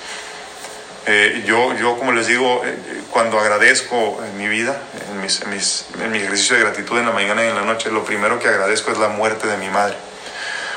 [1.07, 2.75] eh, yo, yo, como les digo, eh,
[3.11, 4.77] cuando agradezco en mi vida,
[5.11, 7.63] en, mis, en, mis, en mi ejercicio de gratitud en la mañana y en la
[7.63, 9.97] noche, lo primero que agradezco es la muerte de mi madre.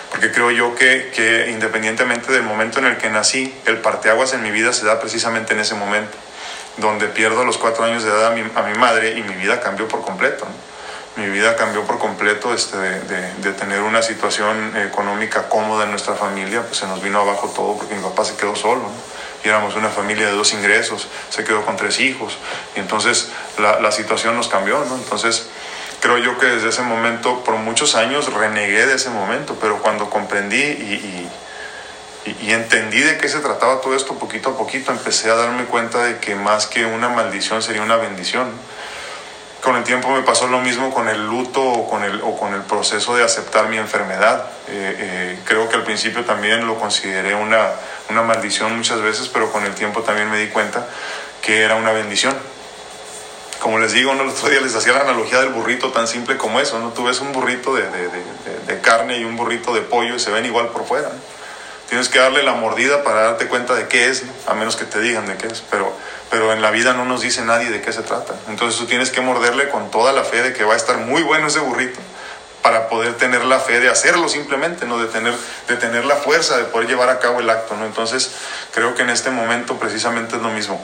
[0.10, 4.44] Porque creo yo que, que independientemente del momento en el que nací, el parteaguas en
[4.44, 6.18] mi vida se da precisamente en ese momento
[6.78, 9.60] donde pierdo los cuatro años de edad a mi, a mi madre y mi vida
[9.62, 10.48] cambió por completo.
[11.17, 16.63] Mi vida cambió por completo este, de, tener una situación económica cómoda en nuestra familia,
[16.63, 18.84] pues se nos vino abajo todo porque mi papá se quedó solo.
[18.84, 18.91] ¿no?
[19.43, 22.38] Y éramos una familia de dos ingresos, se quedó con tres hijos.
[22.76, 24.86] Y entonces la, situación nos cambió.
[24.86, 24.95] ¿no?
[24.95, 25.47] Entonces
[26.00, 30.10] creo yo que desde ese momento, por muchos años, renegué de ese momento, pero cuando
[30.10, 31.30] comprendí y,
[32.52, 36.19] entendí de qué se trataba todo esto poquito a poquito, empecé a darme cuenta de
[36.19, 38.50] que más que una maldición sería una bendición.
[39.62, 42.56] Con el tiempo me pasó lo mismo con el luto o con el, o con
[42.56, 44.45] el proceso de aceptar mi enfermedad.
[44.67, 47.69] Eh, eh, creo que al principio también lo consideré una,
[48.10, 50.88] una maldición muchas veces, pero con el tiempo también me di cuenta
[51.43, 52.36] que era una bendición.
[53.60, 54.24] Como les digo, ¿no?
[54.24, 56.80] el otro día les hacía la analogía del burrito tan simple como eso.
[56.80, 56.89] ¿no?
[56.89, 58.10] Tú ves un burrito de, de,
[58.65, 61.12] de, carne y un burrito de pollo y se ven igual por fuera.
[61.92, 65.02] Tienes que darle la mordida para darte cuenta de qué es, a menos que te
[65.02, 65.62] digan de qué es.
[65.70, 65.92] Pero,
[66.30, 68.34] pero en la vida no nos dice nadie de qué se trata.
[68.48, 71.22] Entonces tú tienes que morderle con toda la fe de que va a estar muy
[71.22, 72.00] bueno ese burrito
[72.62, 75.00] para poder tener la fe de hacerlo simplemente, ¿no?
[75.00, 75.34] de, tener,
[75.68, 77.76] de tener la fuerza de poder llevar a cabo el acto.
[77.76, 77.86] ¿no?
[77.86, 78.32] Entonces
[78.74, 80.82] creo que en este momento precisamente es lo mismo.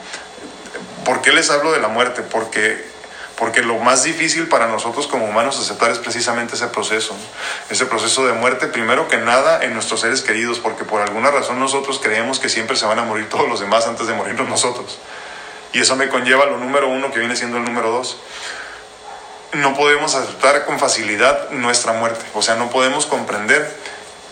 [1.06, 2.20] ¿Por qué les hablo de la muerte?
[2.20, 2.84] Porque
[3.38, 7.14] porque lo más difícil para nosotros como humanos aceptar es precisamente ese proceso,
[7.70, 11.60] ese proceso de muerte, primero que nada en nuestros seres queridos, porque por alguna razón
[11.60, 14.98] nosotros creemos que siempre se van a morir todos los demás antes de morirnos nosotros.
[15.72, 18.16] Y eso me conlleva lo número uno que viene siendo el número dos.
[19.52, 23.72] No podemos aceptar con facilidad nuestra muerte, o sea, no podemos comprender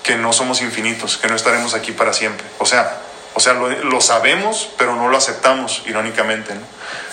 [0.03, 2.45] que no somos infinitos, que no estaremos aquí para siempre.
[2.59, 2.99] O sea,
[3.35, 6.55] o sea, lo, lo sabemos, pero no lo aceptamos, irónicamente.
[6.55, 6.63] ¿no?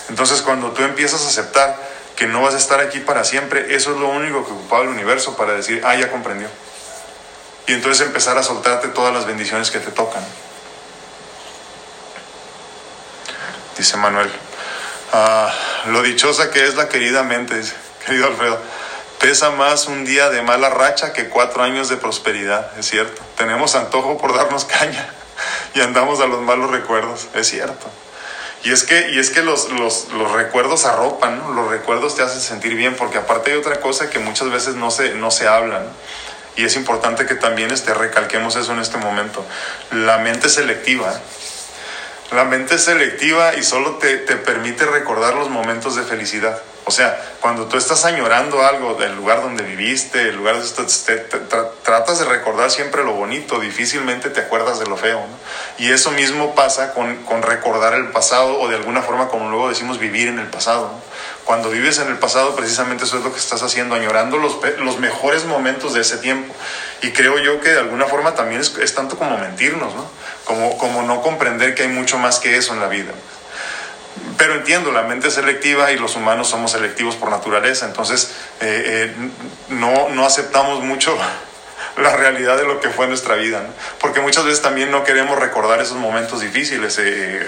[0.09, 1.77] Entonces, cuando tú empiezas a aceptar
[2.15, 4.89] que no vas a estar aquí para siempre, eso es lo único que ocupaba el
[4.89, 6.47] universo para decir, ah, ya comprendió.
[7.67, 10.23] Y entonces empezar a soltarte todas las bendiciones que te tocan.
[13.77, 14.29] Dice Manuel,
[15.13, 15.51] ah,
[15.87, 17.61] lo dichosa que es la querida mente,
[18.05, 18.59] querido Alfredo.
[19.19, 23.21] Pesa más un día de mala racha que cuatro años de prosperidad, es cierto.
[23.37, 25.09] Tenemos antojo por darnos caña
[25.73, 27.89] y andamos a los malos recuerdos, es cierto.
[28.63, 32.39] Y es que, y es que los, los, los recuerdos arropan, los recuerdos te hacen
[32.39, 35.83] sentir bien, porque aparte hay otra cosa que muchas veces no se, no se habla,
[36.55, 39.45] y es importante que también este, recalquemos eso en este momento.
[39.91, 42.35] La mente selectiva, ¿eh?
[42.35, 46.61] la mente selectiva y solo te, te permite recordar los momentos de felicidad.
[46.85, 50.93] O sea, cuando tú estás añorando algo del lugar donde viviste, el lugar donde
[51.83, 55.21] tratas de recordar siempre lo bonito, difícilmente te acuerdas de lo feo.
[55.77, 59.69] Y eso mismo pasa con, con, recordar el pasado o de alguna forma, como luego
[59.69, 60.91] decimos, vivir en el pasado.
[61.45, 64.99] Cuando vives en el pasado, precisamente eso es lo que estás haciendo, añorando los, los
[64.99, 66.53] mejores momentos de ese tiempo.
[67.01, 70.05] Y creo yo que de alguna forma también es, es tanto como mentirnos, ¿no?
[70.43, 73.13] Como, como no comprender que hay mucho más que eso en la vida.
[74.37, 79.11] Pero entiendo, la mente es selectiva y los humanos somos selectivos por naturaleza, entonces eh,
[79.11, 79.15] eh,
[79.69, 81.17] no, no aceptamos mucho
[81.97, 83.63] la realidad de lo que fue nuestra vida,
[83.99, 87.47] porque muchas veces también no queremos recordar esos momentos difíciles, eh,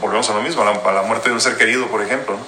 [0.00, 2.38] volvemos a lo mismo, a la, muerte de un ser querido, por ejemplo.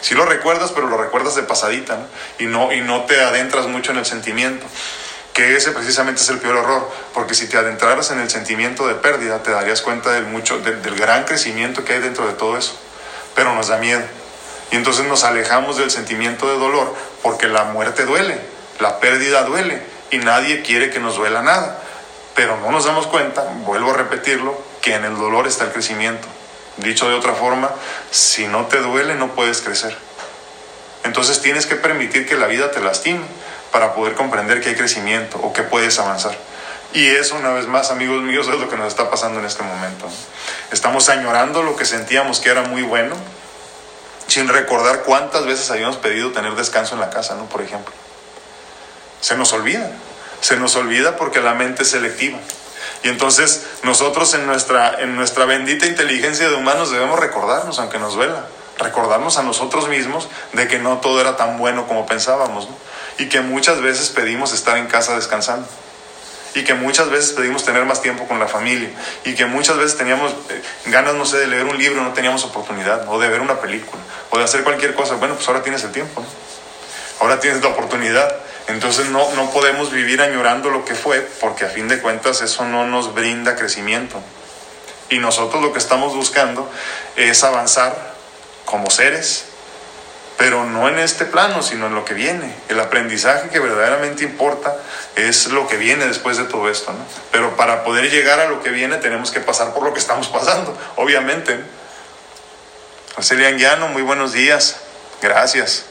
[0.00, 2.06] Si lo recuerdas, pero lo recuerdas de pasadita
[2.38, 4.66] Y, no, y no te adentras mucho en el sentimiento
[5.32, 8.94] que ese precisamente es el peor error, porque si te adentraras en el sentimiento de
[8.94, 12.74] pérdida, te darías cuenta del, mucho, del, gran crecimiento que hay dentro de todo eso,
[13.34, 14.02] pero nos da miedo.
[14.70, 18.38] Y entonces nos alejamos del sentimiento de dolor porque la muerte duele,
[18.80, 21.78] la pérdida duele y nadie quiere que nos duela nada.
[22.34, 26.26] Pero no nos damos cuenta, vuelvo a repetirlo, que en el dolor está el crecimiento.
[26.78, 27.70] Dicho de otra forma,
[28.10, 29.94] si no te duele no puedes crecer.
[31.04, 33.20] Entonces tienes que permitir que la vida te lastime
[33.72, 36.36] para poder comprender que hay crecimiento o que puedes avanzar.
[36.92, 39.62] Y eso, una vez más, amigos míos, es lo que nos está pasando en este
[39.62, 40.06] momento.
[40.70, 43.16] Estamos añorando lo que sentíamos que era muy bueno,
[44.26, 47.46] sin recordar cuántas veces habíamos pedido tener descanso en la casa, ¿no?
[47.46, 47.92] Por ejemplo.
[49.22, 49.90] Se nos olvida.
[50.42, 52.38] Se nos olvida porque la mente es selectiva.
[53.02, 58.14] Y entonces nosotros en nuestra, en nuestra bendita inteligencia de humanos debemos recordarnos, aunque nos
[58.14, 58.46] duela,
[58.78, 62.68] recordarnos a nosotros mismos de que no todo era tan bueno como pensábamos.
[62.68, 62.76] ¿no?
[63.18, 65.68] Y que muchas veces pedimos estar en casa descansando
[66.54, 68.90] y que muchas veces pedimos tener más tiempo con la familia
[69.24, 72.44] y que muchas veces teníamos eh, ganas, no sé, de leer un libro, no teníamos
[72.44, 75.14] oportunidad, o de ver una película, o de hacer cualquier cosa.
[75.14, 76.24] Bueno, pues ahora tienes el tiempo,
[77.20, 78.36] ahora tienes la oportunidad.
[78.68, 82.64] Entonces no, no podemos vivir añorando lo que fue, porque a fin de cuentas eso
[82.64, 84.20] no nos brinda crecimiento.
[85.08, 86.70] Y nosotros lo que estamos buscando
[87.16, 88.14] es avanzar
[88.64, 89.46] como seres,
[90.42, 92.52] pero no en este plano, sino en lo que viene.
[92.68, 94.76] El aprendizaje que verdaderamente importa
[95.14, 97.06] es lo que viene después de todo esto, ¿no?
[97.30, 100.26] Pero para poder llegar a lo que viene tenemos que pasar por lo que estamos
[100.26, 101.62] pasando, obviamente.
[103.14, 104.78] José Llano, muy buenos días,
[105.22, 105.84] gracias.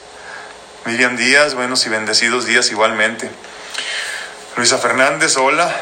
[0.84, 3.32] Miriam Díaz, buenos y bendecidos días igualmente.
[4.58, 5.74] Luisa Fernández, hola.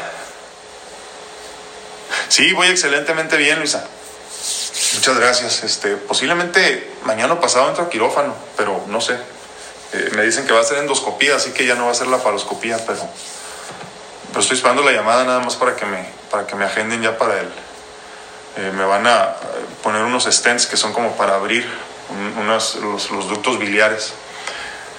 [2.28, 3.84] Sí, voy excelentemente bien, Luisa.
[4.94, 5.62] Muchas gracias.
[5.62, 9.18] Este, posiblemente mañana o pasado entro a quirófano, pero no sé.
[9.92, 12.06] Eh, me dicen que va a ser endoscopía, así que ya no va a ser
[12.06, 13.00] la paroscopía, pero,
[14.28, 17.18] pero estoy esperando la llamada nada más para que me, para que me agenden ya
[17.18, 17.48] para él.
[18.56, 19.36] Eh, me van a
[19.82, 21.68] poner unos stents que son como para abrir
[22.46, 24.12] los, los, ductos biliares.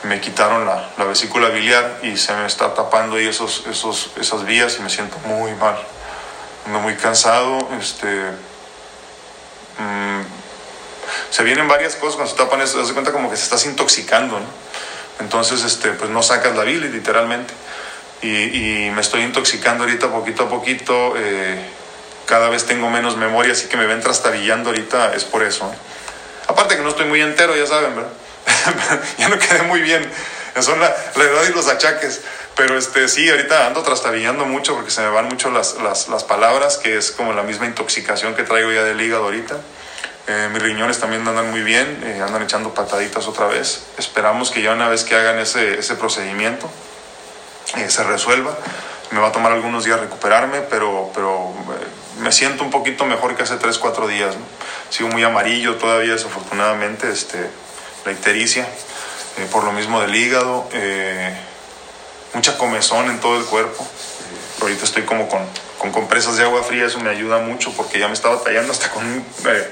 [0.03, 4.45] Me quitaron la, la, vesícula biliar y se me está tapando ahí esos, esos, esas
[4.45, 5.77] vías y me siento muy mal.
[6.65, 8.31] Ando muy cansado, este,
[9.81, 10.21] Mm,
[11.31, 14.39] se vienen varias cosas cuando se tapan eso, se cuenta como que se estás intoxicando.
[15.19, 17.53] Entonces, este, pues no sacas la bilis literalmente.
[18.21, 21.13] Y, me estoy intoxicando ahorita poquito a poquito.
[21.17, 21.59] Eh,
[22.25, 25.71] cada vez tengo menos memoria, así que me ven trastabillando ahorita, es por eso.
[26.47, 27.93] Aparte que no estoy muy entero, ya saben,
[29.17, 30.07] ya no quedé muy bien.
[30.59, 32.21] Son la, la, edad y los achaques.
[32.55, 36.23] Pero este, sí, ahorita ando trastabillando mucho porque se me van mucho las, las, las
[36.23, 39.57] palabras, que es como la misma intoxicación que traigo ya del hígado ahorita.
[40.31, 43.83] Eh, mis riñones también andan muy bien, eh, andan echando pataditas otra vez.
[43.97, 46.69] Esperamos que ya una vez que hagan ese, ese procedimiento
[47.75, 48.57] eh, se resuelva.
[49.11, 51.53] Me va a tomar algunos días recuperarme, pero, pero
[52.21, 54.35] me siento un poquito mejor que hace 3, 4 días.
[54.89, 57.49] Sigo muy amarillo todavía, desafortunadamente, este,
[58.05, 58.65] la ictericia,
[59.51, 60.69] por lo mismo del hígado
[62.33, 63.85] mucha comezón en todo el cuerpo.
[64.61, 65.41] ahorita estoy como con,
[65.77, 68.89] con, compresas de agua fría, eso me ayuda mucho porque ya me estaba tallando hasta
[68.91, 69.71] con un, eh,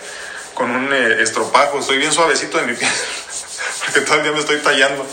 [0.60, 1.80] con un eh, estropajo.
[1.80, 2.92] Estoy bien suavecito de mi piel.
[3.86, 5.08] porque todo el día me estoy tallando.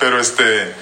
[0.00, 0.74] Pero este,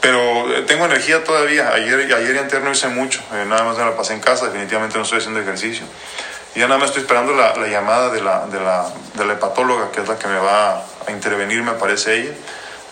[0.00, 1.72] pero tengo energía todavía.
[1.72, 3.20] Ayer, ayer y anterior no hice mucho.
[3.32, 4.46] Eh, nada más me la pasé en casa.
[4.46, 5.86] Definitivamente no estoy haciendo ejercicio.
[6.56, 9.34] Y ya nada más estoy esperando la, la llamada de la, de, la, de la
[9.34, 12.32] hepatóloga, que es la que me va a intervenir, me parece ella.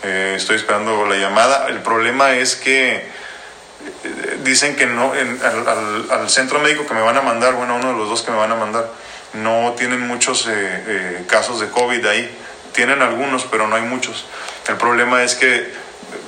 [0.05, 1.67] Eh, estoy esperando la llamada.
[1.67, 7.03] El problema es que eh, dicen que no, en, al, al, centro médico que me
[7.03, 8.89] van a mandar, bueno, uno de los dos que me van a mandar,
[9.35, 12.37] no tienen muchos eh, casos de COVID ahí.
[12.73, 14.27] Tienen algunos, pero no hay muchos.
[14.69, 15.73] El problema es que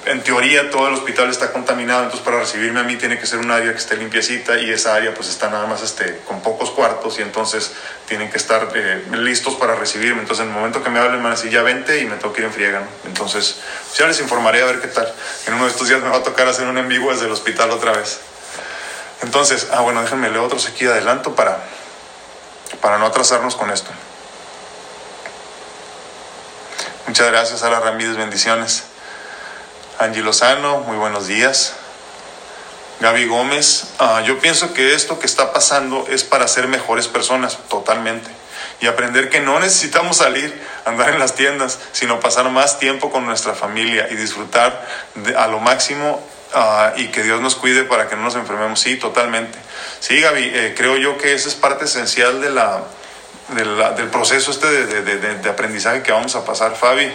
[0.07, 3.39] en teoría todo el hospital está contaminado, entonces para recibirme a mí tiene que ser
[3.39, 6.71] un área que esté limpiecita y esa área pues está nada más este, con pocos
[6.71, 7.73] cuartos y entonces
[8.07, 10.21] tienen que estar eh, listos para recibirme.
[10.21, 12.33] Entonces en el momento que me hablen me van a decir vente y me tengo
[12.33, 12.83] que ir en friega.
[13.07, 15.13] Entonces pues, ya les informaré a ver qué tal.
[15.47, 17.71] En uno de estos días me va a tocar hacer un en desde el hospital
[17.71, 18.21] otra vez.
[19.23, 21.63] Entonces, ah bueno, déjenme leer otros aquí adelanto para,
[22.81, 23.91] para no atrasarnos con esto.
[27.07, 28.85] Muchas gracias, Sara Ramírez, bendiciones.
[29.99, 31.75] Angie Lozano, muy buenos días.
[33.01, 37.59] Gaby Gómez, uh, yo pienso que esto que está pasando es para ser mejores personas,
[37.69, 38.31] totalmente.
[38.81, 43.27] Y aprender que no necesitamos salir, andar en las tiendas, sino pasar más tiempo con
[43.27, 44.87] nuestra familia y disfrutar
[45.37, 46.23] a lo máximo
[46.55, 48.81] uh, y que Dios nos cuide para que no nos enfermemos.
[48.81, 49.59] Sí, totalmente.
[50.01, 52.83] Sí, Gaby, eh, creo yo que esa es parte esencial de la,
[53.49, 56.77] de la del proceso este de aprendizaje que vamos a pasar.
[56.77, 57.13] Fabi,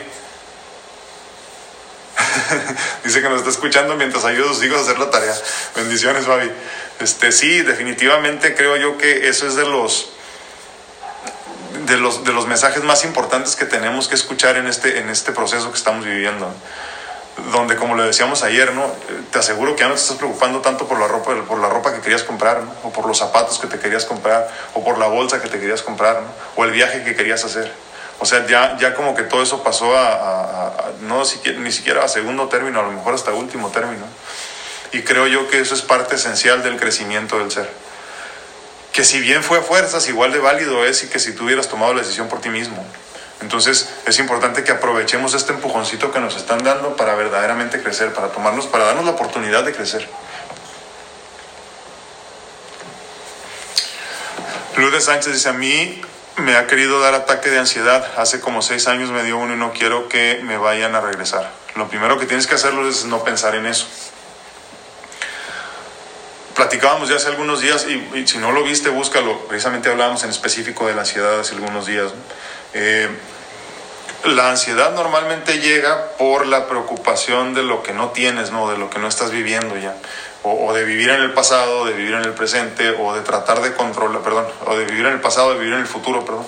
[3.03, 5.33] Dice que nos está escuchando mientras ayuda a sus hijos a hacer la tarea.
[5.75, 6.51] Bendiciones, Fabi.
[6.99, 10.09] Este, sí, definitivamente creo yo que eso es de los,
[11.85, 15.31] de los, de los mensajes más importantes que tenemos que escuchar en este, en este
[15.31, 16.53] proceso que estamos viviendo.
[17.51, 18.89] Donde, como le decíamos ayer, ¿no?
[19.31, 21.93] te aseguro que ya no te estás preocupando tanto por la ropa, por la ropa
[21.93, 25.41] que querías comprar, o por los zapatos que te querías comprar, o por la bolsa
[25.41, 26.21] que te querías comprar,
[26.55, 27.71] o el viaje que querías hacer
[28.19, 31.23] o sea, ya, ya como que todo eso pasó a, no
[31.59, 34.05] ni siquiera a segundo término, a lo mejor hasta último término.
[34.93, 37.69] Y creo yo que eso es parte esencial del crecimiento del ser.
[38.93, 41.67] Que si bien fue a fuerzas, igual de válido es y que si tú hubieras
[41.67, 42.85] tomado la decisión por ti mismo.
[43.41, 48.29] Entonces es importante que aprovechemos este empujoncito que nos están dando para verdaderamente crecer, para
[48.29, 50.09] tomarnos, para darnos la oportunidad de crecer.
[54.77, 56.01] Lourdes Sánchez dice a mí,
[56.37, 58.11] me ha querido dar ataque de ansiedad.
[58.17, 61.49] Hace como seis años me dio uno y no quiero que me vayan a regresar.
[61.75, 63.85] Lo primero que tienes que hacerlo es no pensar en eso.
[66.55, 69.47] Platicábamos ya hace algunos días y, si no lo viste, búscalo.
[69.47, 72.11] Precisamente hablábamos en específico de la ansiedad hace algunos días.
[72.75, 73.09] Eh,
[74.25, 78.69] la ansiedad normalmente llega por la preocupación de lo que no tienes, ¿no?
[78.69, 79.95] de lo que no estás viviendo ya
[80.45, 83.73] o, de vivir en el pasado, de vivir en el presente, o de tratar de
[83.73, 86.45] controlar, perdón, o de vivir en el pasado, de vivir en el futuro, perdón,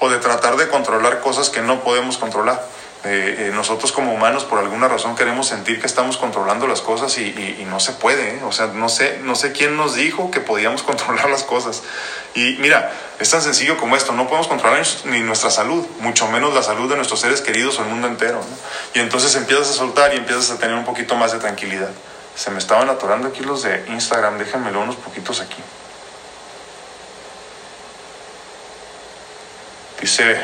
[0.00, 2.60] o de tratar de controlar cosas que no podemos controlar.
[3.02, 7.16] Eh, eh, nosotros como humanos por alguna razón queremos sentir que estamos controlando las cosas
[7.16, 8.40] y, no se puede, ¿eh?
[8.44, 11.82] o sea, no sé, no sé quién nos dijo que podíamos controlar las cosas.
[12.34, 16.52] Y mira, es tan sencillo como esto, no podemos controlar ni nuestra salud, mucho menos
[16.52, 18.42] la salud de nuestros seres queridos o el mundo entero.
[18.92, 21.90] Y entonces empiezas a soltar y empiezas a tener un poquito más de tranquilidad.
[22.36, 25.62] Se me estaban atorando aquí los de Instagram, déjenmelo unos poquitos aquí.
[30.00, 30.36] Dice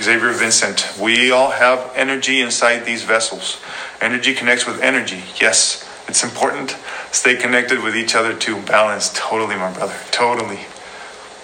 [0.00, 3.60] Xavier Vincent, we all have energy inside these vessels.
[4.00, 5.22] Energy connects with energy.
[5.40, 6.76] Yes, it's important.
[7.12, 9.10] Stay connected with each other to Balance.
[9.14, 9.96] Totally, my brother.
[10.10, 10.60] Totally.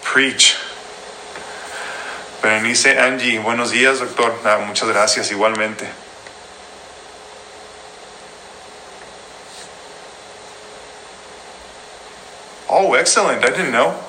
[0.02, 0.56] Preach.
[2.40, 4.32] Berenice Angie, buenos días, doctor.
[4.44, 5.86] Ah, muchas gracias, igualmente.
[12.68, 13.44] Oh, excellent.
[13.44, 14.00] I didn't know.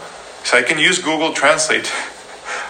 [0.43, 1.91] So I can use Google Translate.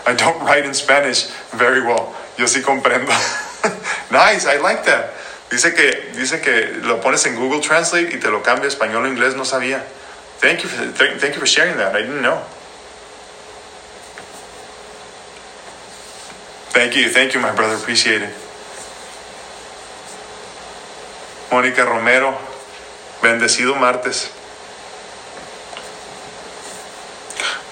[0.07, 2.15] I don't write in Spanish very well.
[2.37, 3.11] Yo sí comprendo.
[4.11, 5.11] nice, I like that.
[5.49, 9.07] Dice que, dice que lo pones en Google Translate y te lo cambia español o
[9.07, 9.35] inglés.
[9.35, 9.83] No sabía.
[10.39, 11.93] Thank you, for, th thank you for sharing that.
[11.93, 12.41] I didn't know.
[16.71, 17.75] Thank you, thank you, my brother.
[17.75, 18.33] Appreciate it.
[21.51, 22.37] Mónica Romero,
[23.21, 24.29] bendecido martes.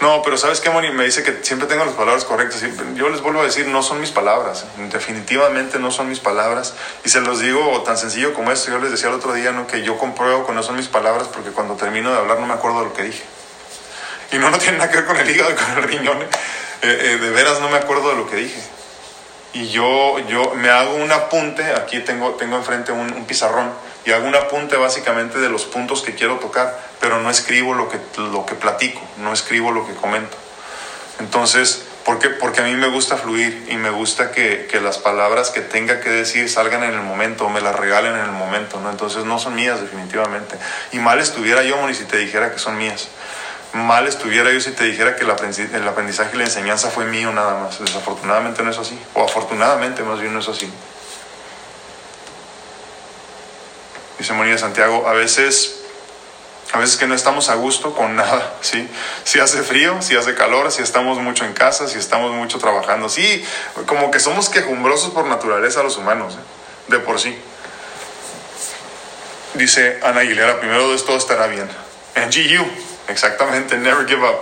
[0.05, 0.91] No, pero ¿sabes qué, Moni?
[0.91, 2.61] Me dice que siempre tengo las palabras correctas.
[2.93, 4.63] Yo les vuelvo a decir, no son mis palabras.
[4.91, 6.75] Definitivamente no son mis palabras.
[7.03, 8.69] Y se los digo tan sencillo como esto.
[8.69, 9.65] Yo les decía el otro día, ¿no?
[9.65, 12.53] Que yo compruebo que no son mis palabras porque cuando termino de hablar no me
[12.53, 13.23] acuerdo de lo que dije.
[14.31, 16.21] Y no, no tiene nada que ver con el hígado con el riñón.
[16.21, 16.27] Eh,
[16.83, 18.61] eh, de veras no me acuerdo de lo que dije.
[19.55, 21.63] Y yo, yo me hago un apunte.
[21.75, 23.71] Aquí tengo, tengo enfrente un, pizarrón
[24.05, 27.87] y hago un apunte básicamente de los puntos que quiero tocar, pero no escribo lo
[27.87, 30.35] que, lo que platico, no escribo lo que comento.
[31.19, 35.49] Entonces, Porque, porque a mí me gusta fluir y me gusta que, que, las palabras
[35.49, 38.79] que tenga que decir salgan en el momento o me las regalen en el momento,
[38.79, 38.91] ¿no?
[38.91, 40.55] Entonces no son mías definitivamente.
[40.91, 43.07] Y mal estuviera yo, Moni, si te dijera que son mías.
[43.75, 47.59] Mal estuviera yo si te dijera que el aprendizaje y la enseñanza fue mío nada
[47.61, 47.77] más.
[47.77, 48.97] Desafortunadamente no es así.
[49.13, 50.71] O afortunadamente más bien no es así.
[54.17, 55.81] Dice de Santiago, a veces
[56.71, 58.87] a veces que no estamos a gusto con nada, ¿sí?
[59.25, 63.09] Si hace frío, si hace calor, si estamos mucho en casa, si estamos mucho trabajando.
[63.09, 63.45] Sí,
[63.87, 66.91] como que somos quejumbrosos por naturaleza los humanos, ¿eh?
[66.91, 67.37] de por sí.
[69.55, 71.69] Dice Ana Aguilera, primero de todo estará bien.
[72.15, 74.39] NGU, exactamente, never give up.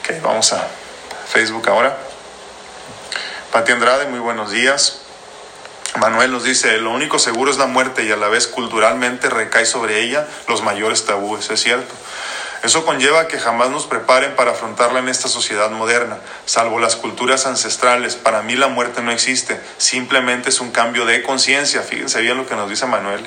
[0.00, 0.66] Ok, vamos a
[1.28, 1.96] Facebook ahora.
[3.52, 5.00] Pati Andrade, muy buenos días.
[5.98, 9.64] Manuel nos dice, lo único seguro es la muerte y a la vez culturalmente recae
[9.64, 11.94] sobre ella los mayores tabúes, es cierto.
[12.62, 17.46] Eso conlleva que jamás nos preparen para afrontarla en esta sociedad moderna, salvo las culturas
[17.46, 18.16] ancestrales.
[18.16, 21.82] Para mí la muerte no existe, simplemente es un cambio de conciencia.
[21.82, 23.24] Fíjense bien lo que nos dice Manuel.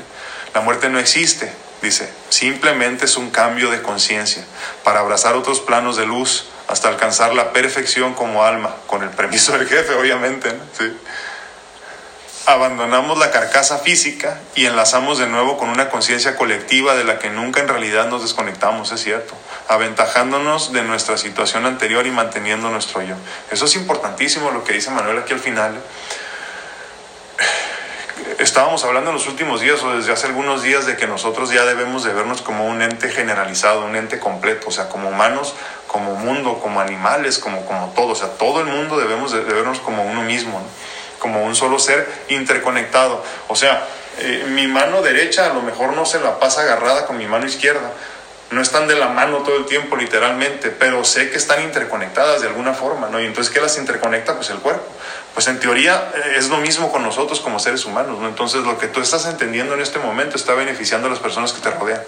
[0.53, 4.43] La muerte no existe, dice, simplemente es un cambio de conciencia
[4.83, 9.57] para abrazar otros planos de luz hasta alcanzar la perfección como alma, con el permiso
[9.57, 10.53] del jefe, obviamente.
[12.45, 17.29] Abandonamos la carcasa física y enlazamos de nuevo con una conciencia colectiva de la que
[17.29, 19.35] nunca en realidad nos desconectamos, es cierto,
[19.67, 23.15] aventajándonos de nuestra situación anterior y manteniendo nuestro yo.
[23.51, 25.79] Eso es importantísimo lo que dice Manuel aquí al final.
[28.39, 31.65] Estábamos hablando en los últimos días o desde hace algunos días de que nosotros ya
[31.65, 35.55] debemos de vernos como un ente generalizado, un ente completo, o sea, como humanos,
[35.87, 39.79] como mundo, como animales, como, como todo, o sea, todo el mundo debemos de, vernos
[39.81, 40.61] como uno mismo.
[41.19, 43.21] como un solo ser interconectado.
[43.49, 43.85] O sea,
[44.19, 47.45] eh, mi mano derecha a lo mejor no se la pasa agarrada con mi mano
[47.45, 47.91] izquierda.
[48.51, 52.47] No están de la mano todo el tiempo, literalmente, pero sé que están interconectadas de
[52.47, 53.19] alguna forma, ¿no?
[53.19, 54.35] Y entonces, ¿qué las interconecta?
[54.35, 54.89] Pues el cuerpo.
[55.33, 58.27] Pues en teoría eh, es lo mismo con nosotros como seres humanos, ¿no?
[58.27, 61.61] Entonces, lo que tú estás entendiendo en este momento está beneficiando a las personas que
[61.61, 62.01] te rodean.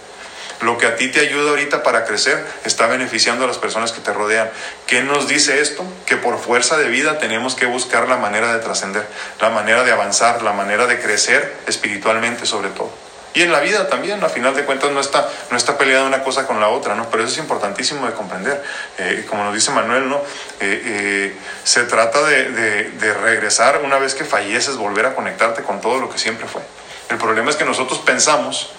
[0.61, 3.99] Lo que a ti te ayuda ahorita para crecer está beneficiando a las personas que
[3.99, 4.49] te rodean.
[4.85, 5.83] ¿Qué nos dice esto?
[6.05, 9.07] Que por fuerza de vida tenemos que buscar la manera de trascender,
[9.39, 12.91] la manera de avanzar, la manera de crecer espiritualmente sobre todo.
[13.33, 16.21] Y en la vida también, a final de cuentas, no está, no está peleada una
[16.21, 17.09] cosa con la otra, ¿no?
[17.09, 18.61] Pero eso es importantísimo de comprender.
[18.97, 20.17] Eh, como nos dice Manuel, ¿no?
[20.17, 20.21] Eh,
[20.59, 25.99] eh, se trata de, de regresar una vez que falleces, volver a conectarte con todo
[25.99, 26.61] lo que siempre fue.
[27.09, 28.71] El problema es que nosotros pensamos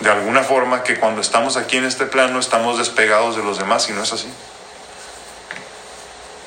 [0.00, 3.88] de alguna forma que cuando estamos aquí en este plano estamos despegados de los demás
[3.88, 4.28] y no es así.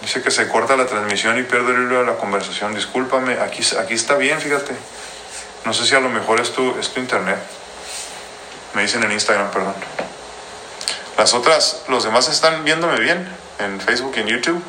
[0.02, 2.74] Dice que se corta la transmisión y pierde el hilo de la conversación.
[2.76, 4.74] Discúlpame, aquí, aquí está bien, fíjate.
[5.68, 7.38] No sé si a lo mejor es tu, es tu internet.
[8.74, 9.74] Me dicen en Instagram, perdón.
[11.18, 13.28] Las otras, los demás están viéndome bien
[13.60, 14.64] en Facebook y en YouTube.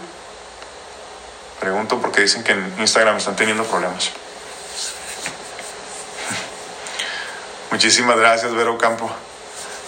[1.60, 4.10] Pregunto porque dicen que en Instagram están teniendo problemas.
[7.70, 9.08] Muchísimas gracias, Vero Campo.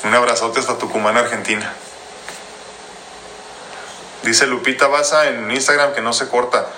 [0.05, 1.73] Un abrazote hasta Tucumán, Argentina.
[4.23, 6.69] Dice Lupita Baza en Instagram que no se corta.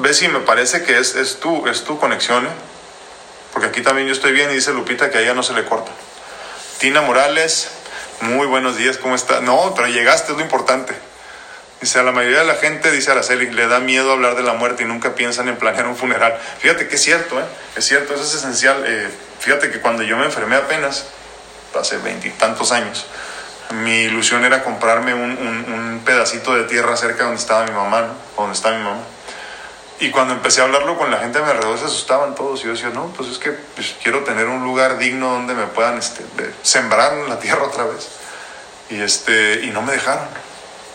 [0.00, 2.73] Ve si me parece que es, es, tu, es tu conexión, ¿eh?
[3.54, 5.64] Porque aquí también yo estoy bien y dice Lupita que a ella no se le
[5.64, 5.90] corta.
[6.78, 7.70] Tina Morales,
[8.20, 9.40] muy buenos días, ¿cómo está?
[9.40, 10.94] No, pero llegaste, es lo importante.
[11.80, 14.52] Dice, a la mayoría de la gente, dice Araceli, le da miedo hablar de la
[14.54, 16.38] muerte y nunca piensan en planear un funeral.
[16.58, 17.44] Fíjate que es cierto, ¿eh?
[17.76, 18.84] es cierto, eso es esencial.
[18.86, 19.08] Eh,
[19.44, 21.04] Fíjate que cuando yo me enfermé apenas,
[21.78, 23.04] hace veintitantos años,
[23.74, 28.14] mi ilusión era comprarme un, pedacito de tierra cerca donde estaba mi mamá, ¿no?
[28.38, 29.02] donde está mi mamá.
[30.04, 32.64] Y cuando empecé a hablarlo con la gente a mi alrededor se asustaban todos y
[32.64, 35.96] yo decía, no, pues es que pues, quiero tener un lugar digno donde me puedan
[35.96, 36.22] este,
[36.62, 38.10] sembrar la tierra otra vez.
[38.90, 40.28] Y, este, y no me dejaron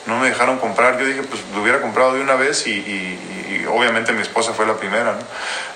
[0.06, 1.00] no me dejaron comprar.
[1.00, 4.76] Yo dije, pues lo hubiera comprado de una vez y, obviamente mi esposa fue la
[4.76, 5.14] primera.
[5.14, 5.20] ¿no?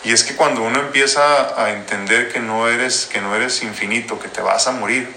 [0.04, 4.20] Y es que cuando uno empieza a entender que no, eres, que no eres infinito,
[4.20, 5.12] que te vas a morir,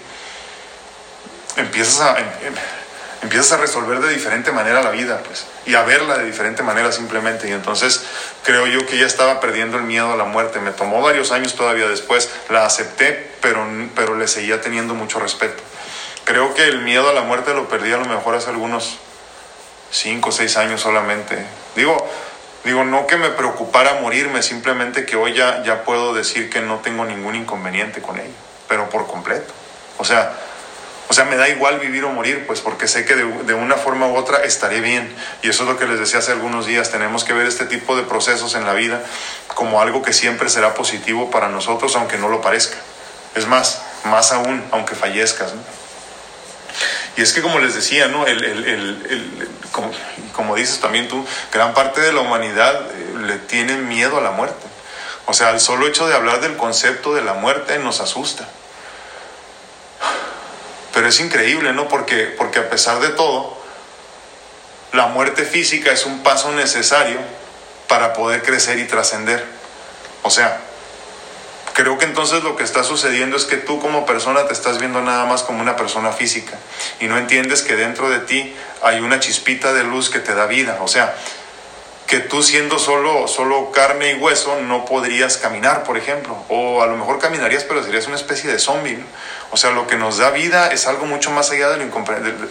[1.55, 2.53] empiezas a, em, em,
[3.21, 6.91] empiezas a resolver de diferente manera la vida, pues, y a verla de diferente manera
[6.91, 7.47] simplemente.
[7.49, 8.03] Y entonces
[8.43, 10.59] creo yo que ya estaba perdiendo el miedo a la muerte.
[10.59, 13.65] Me tomó varios años todavía después, la acepté, pero,
[13.95, 15.63] pero le seguía teniendo mucho respeto.
[16.25, 18.97] Creo que el miedo a la muerte lo perdí a lo mejor hace algunos
[19.91, 21.37] cinco o seis años solamente.
[21.75, 21.95] Digo,
[22.63, 26.79] digo, no que me preocupara morirme, simplemente que hoy ya, ya puedo decir que no
[26.79, 28.33] tengo ningún inconveniente con ello,
[28.67, 29.53] pero por completo.
[29.97, 30.33] O sea,
[31.09, 33.75] o sea, me da igual vivir o morir, pues porque sé que de, de, una
[33.75, 35.15] forma u otra estaré bien.
[35.41, 36.91] Y eso es lo que les decía hace algunos días.
[36.91, 39.01] Tenemos que ver este tipo de procesos en la vida
[39.55, 42.77] como algo que siempre será positivo para nosotros, aunque no lo parezca.
[43.35, 45.53] Es más, más aún, aunque fallezcas.
[47.15, 48.27] Y es que como les decía, ¿no?
[48.27, 49.91] El, el, el, como,
[50.33, 54.31] como, dices también tú, gran parte de la humanidad eh, le tiene miedo a la
[54.31, 54.65] muerte.
[55.25, 58.47] O sea, el solo hecho de hablar del concepto de la muerte nos asusta.
[60.97, 61.87] Pero es increíble, ¿no?
[61.87, 63.55] Porque, porque a pesar de todo,
[64.93, 67.19] la muerte física es un paso necesario
[67.87, 69.45] para poder crecer y trascender.
[70.23, 70.59] O sea,
[71.73, 74.99] creo que entonces lo que está sucediendo es que tú como persona te estás viendo
[75.03, 76.57] nada más como una persona física
[76.99, 80.47] y no entiendes que dentro de ti hay una chispita de luz que te da
[80.47, 80.79] vida.
[80.81, 81.15] O sea,
[82.07, 86.37] que tú siendo solo, solo carne y hueso no podrías caminar, por ejemplo.
[86.47, 88.97] O a lo mejor caminarías, pero serías una especie de zombie.
[89.51, 92.47] O sea, lo que nos da vida es algo mucho más allá de lo incomprensible.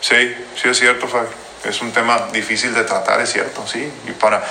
[0.00, 1.28] Sí, sí es cierto, Fabio.
[1.64, 3.92] Es un tema difícil de tratar, es cierto, sí.
[4.06, 4.42] Y, para,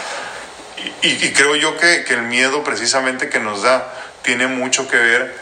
[1.01, 3.91] y, creo yo que, que, el miedo precisamente que nos da
[4.21, 5.35] tiene mucho que ver.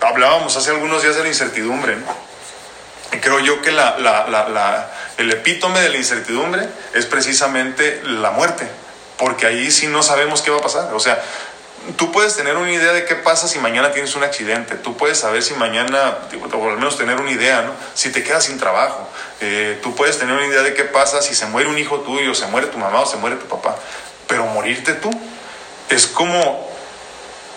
[0.00, 2.29] Hablábamos hace algunos días de la incertidumbre, ¿no?
[3.10, 8.68] Creo yo que la, el epítome de la incertidumbre es precisamente la muerte,
[9.18, 10.94] porque ahí sí no sabemos qué va a pasar.
[10.94, 11.20] O sea,
[11.96, 15.18] tú puedes tener una idea de qué pasa si mañana tienes un accidente, tú puedes
[15.18, 16.18] saber si mañana,
[16.52, 17.72] o al menos tener una idea, ¿no?
[17.94, 19.08] Si te quedas sin trabajo,
[19.40, 22.34] eh, tú puedes tener una idea de qué pasa si se muere un hijo tuyo,
[22.34, 23.76] se muere tu mamá o se muere tu papá,
[24.28, 25.10] pero morirte tú
[25.88, 26.70] es como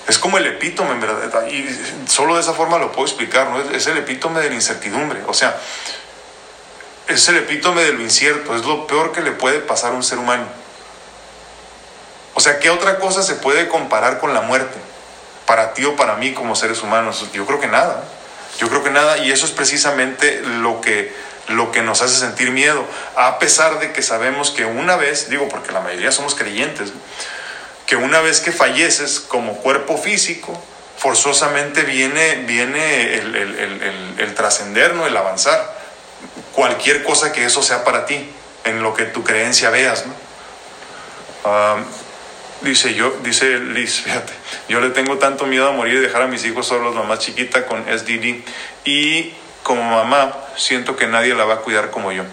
[0.07, 1.65] es como el epítome, verdad, y
[2.07, 3.59] solo de esa forma lo puedo explicar, ¿no?
[3.71, 5.57] Es el epítome de la incertidumbre, o sea,
[7.07, 10.03] es el epítome de lo incierto, es lo peor que le puede pasar a un
[10.03, 10.45] ser humano.
[12.33, 14.77] O sea, ¿qué otra cosa se puede comparar con la muerte?
[15.45, 17.25] Para ti o para mí como seres humanos.
[17.33, 18.03] Yo creo que nada.
[18.57, 21.13] Yo creo que nada y eso es precisamente lo que,
[21.47, 22.85] lo que nos hace sentir miedo.
[23.15, 26.93] A pesar de que sabemos que una vez, digo porque la mayoría somos creyentes,
[27.85, 30.61] que una vez que falleces como cuerpo físico,
[30.97, 35.81] forzosamente viene, viene el, el, el, trascender, el avanzar.
[36.53, 38.29] Cualquier cosa que eso sea para ti,
[38.63, 40.05] en lo que tu creencia veas.
[40.05, 40.13] ¿no?
[41.43, 41.77] Ah,
[42.61, 44.33] dice yo, dice Liz, fíjate,
[44.69, 47.65] yo le tengo tanto miedo a morir y dejar a mis hijos solos, mamá chiquita
[47.65, 48.43] con SDD,
[48.85, 52.23] y como mamá siento que nadie la va a cuidar como yo.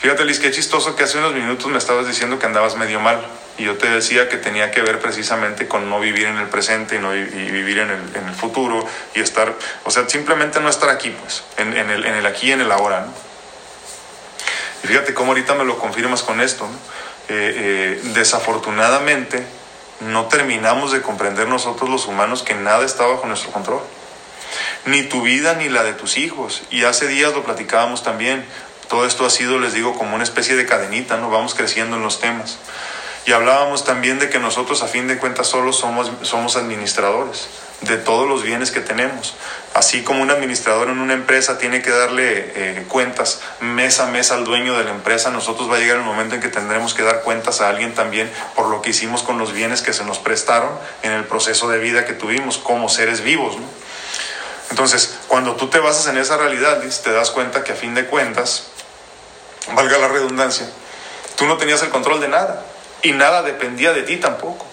[0.00, 3.24] Fíjate Liz, qué chistoso que hace unos minutos me estabas diciendo que andabas medio mal.
[3.58, 6.96] Y yo te decía que tenía que ver precisamente con no vivir en el presente
[6.96, 11.44] y, no, vivir en el, futuro y estar, o sea, simplemente no estar aquí, pues,
[11.58, 13.02] en, el, en el aquí y en el ahora.
[13.02, 13.12] ¿no?
[14.82, 16.66] Y fíjate cómo ahorita me lo confirmas con esto.
[16.66, 16.74] ¿no?
[17.28, 19.44] Eh, eh, desafortunadamente
[20.00, 23.82] no terminamos de comprender nosotros los humanos que nada está bajo nuestro control.
[24.86, 26.62] Ni tu vida ni la de tus hijos.
[26.70, 28.44] Y hace días lo platicábamos también.
[28.88, 31.30] Todo esto ha sido, les digo, como una especie de cadenita, ¿no?
[31.30, 32.58] Vamos creciendo en los temas.
[33.24, 37.48] Y hablábamos también de que nosotros a fin de cuentas solo somos, somos administradores
[37.82, 39.34] de todos los bienes que tenemos.
[39.74, 44.32] Así como un administrador en una empresa tiene que darle eh, cuentas mes a mes
[44.32, 47.04] al dueño de la empresa, nosotros va a llegar el momento en que tendremos que
[47.04, 50.18] dar cuentas a alguien también por lo que hicimos con los bienes que se nos
[50.18, 50.70] prestaron
[51.02, 53.56] en el proceso de vida que tuvimos como seres vivos.
[54.70, 58.06] Entonces, cuando tú te basas en esa realidad, te das cuenta que a fin de
[58.06, 58.64] cuentas,
[59.74, 60.66] valga la redundancia,
[61.36, 62.64] tú no tenías el control de nada
[63.02, 64.66] y nada dependía de ti tampoco.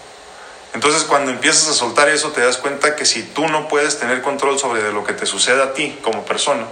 [0.74, 4.22] Entonces cuando empiezas a soltar eso te das cuenta que si tú no puedes tener
[4.22, 6.66] control sobre de lo que te sucede a ti como persona,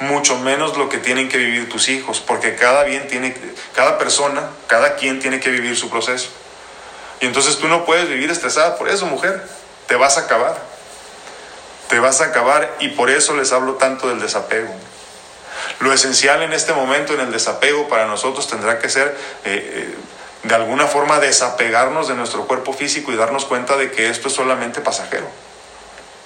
[0.00, 3.34] mucho menos lo que tienen que vivir tus hijos, porque cada bien tiene
[3.74, 6.30] cada persona, cada quien tiene que vivir su proceso.
[7.20, 9.46] Y entonces tú no puedes vivir estresada por eso, mujer.
[9.86, 10.60] Te vas a acabar.
[11.88, 14.74] Te vas a acabar y por eso les hablo tanto del desapego.
[15.80, 19.94] Lo esencial en este momento en el desapego para nosotros tendrá que ser eh, eh,
[20.44, 24.34] de alguna forma desapegarnos de nuestro cuerpo físico y darnos cuenta de que esto es
[24.34, 25.26] solamente pasajero,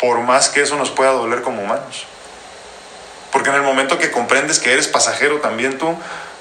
[0.01, 2.07] por más que eso nos pueda doler como humanos.
[3.33, 5.95] Porque en el momento que comprendes que eres pasajero también tú,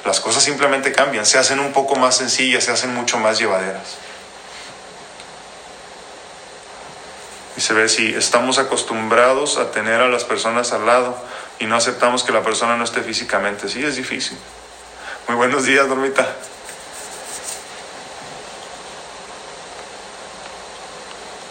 [0.05, 3.97] las cosas simplemente cambian, se hacen un poco más sencillas, se hacen mucho más llevaderas.
[7.57, 11.17] Y se ve si estamos acostumbrados a tener a las personas al lado
[11.59, 13.67] y no aceptamos que la persona no esté físicamente.
[13.67, 14.37] Sí, es difícil.
[15.27, 16.27] Muy buenos días, Dormita.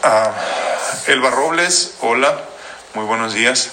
[0.09, 0.33] Ah,
[1.09, 2.41] Elba Robles, hola,
[2.95, 3.71] muy buenos días.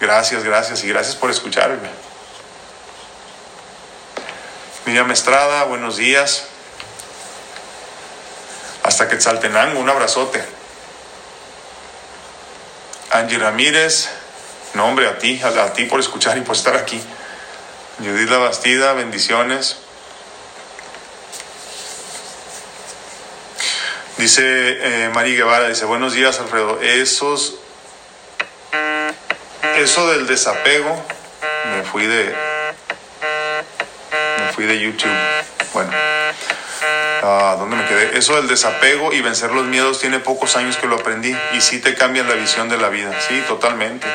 [0.00, 1.90] Gracias, gracias y gracias por escucharme.
[4.86, 6.44] Miriam Estrada, buenos días.
[8.82, 10.42] Hasta Quetzaltenango, un abrazote.
[13.10, 14.08] Angie Ramírez,
[14.72, 16.98] nombre a ti, a, ti por escuchar y por estar aquí.
[17.98, 19.76] Judith La Bastida, bendiciones.
[24.18, 27.54] Dice eh, Mari Guevara, dice, buenos días Alfredo, esos,
[29.76, 31.00] eso del desapego,
[31.76, 32.34] me fui de,
[34.40, 35.08] me fui de YouTube,
[35.72, 35.92] bueno,
[37.22, 38.18] ah, ¿dónde me quedé?
[38.18, 41.78] Eso del desapego y vencer los miedos tiene pocos años que lo aprendí y sí
[41.80, 44.08] te cambia la visión de la vida, sí, totalmente.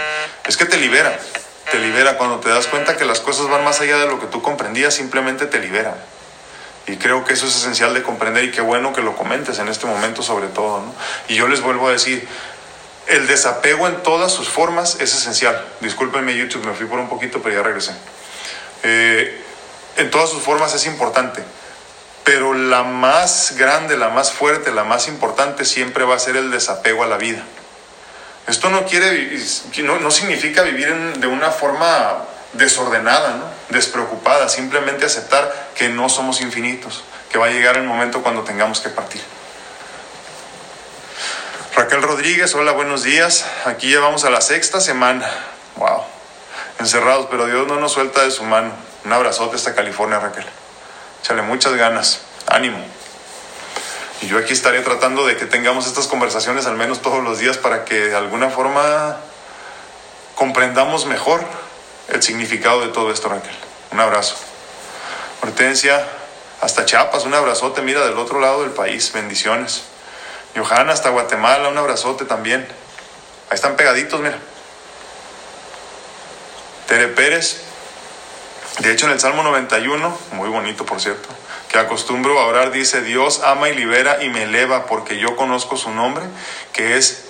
[0.45, 1.17] Es que te libera,
[1.71, 4.27] te libera cuando te das cuenta que las cosas van más allá de lo que
[4.27, 5.95] tú comprendías, simplemente te libera.
[6.86, 9.69] Y creo que eso es esencial de comprender y qué bueno que lo comentes en
[9.69, 10.81] este momento sobre todo.
[10.81, 10.93] ¿no?
[11.29, 12.27] Y yo les vuelvo a decir,
[13.07, 15.65] el desapego en todas sus formas es esencial.
[15.79, 17.93] Discúlpenme YouTube, me fui por un poquito, pero ya regresé.
[18.84, 19.41] Eh,
[19.97, 21.41] en todas sus formas es importante,
[22.23, 26.51] pero la más grande, la más fuerte, la más importante siempre va a ser el
[26.51, 27.43] desapego a la vida.
[28.47, 29.38] Esto no quiere,
[29.84, 33.45] no, no significa vivir de una forma desordenada, ¿no?
[33.69, 38.79] despreocupada, simplemente aceptar que no somos infinitos, que va a llegar el momento cuando tengamos
[38.79, 39.21] que partir.
[41.75, 43.45] Raquel Rodríguez, hola, buenos días.
[43.65, 45.27] Aquí llevamos a la sexta semana.
[45.75, 46.03] Wow.
[46.79, 48.71] Encerrados, pero Dios no nos suelta de su mano.
[49.05, 50.45] Un abrazote hasta California, Raquel.
[51.23, 52.21] Échale muchas ganas.
[52.47, 52.77] Ánimo.
[54.21, 57.57] Y yo aquí estaré tratando de que tengamos estas conversaciones al menos todos los días
[57.57, 59.17] para que de alguna forma
[60.35, 61.43] comprendamos mejor
[62.09, 63.55] el significado de todo esto, Raquel.
[63.91, 64.35] Un abrazo.
[65.41, 66.05] Hortensia,
[66.61, 69.83] hasta Chiapas, un abrazote, mira, del otro lado del país, bendiciones.
[70.55, 72.67] Johanna, hasta Guatemala, un abrazote también.
[73.49, 74.37] Ahí están pegaditos, mira.
[76.87, 77.61] Tere Pérez,
[78.79, 81.29] de hecho en el Salmo 91, muy bonito por cierto,
[81.69, 85.77] que acostumbro a orar, dice, Dios ama y libera y me eleva porque yo conozco
[85.77, 86.25] su nombre,
[86.71, 87.25] que es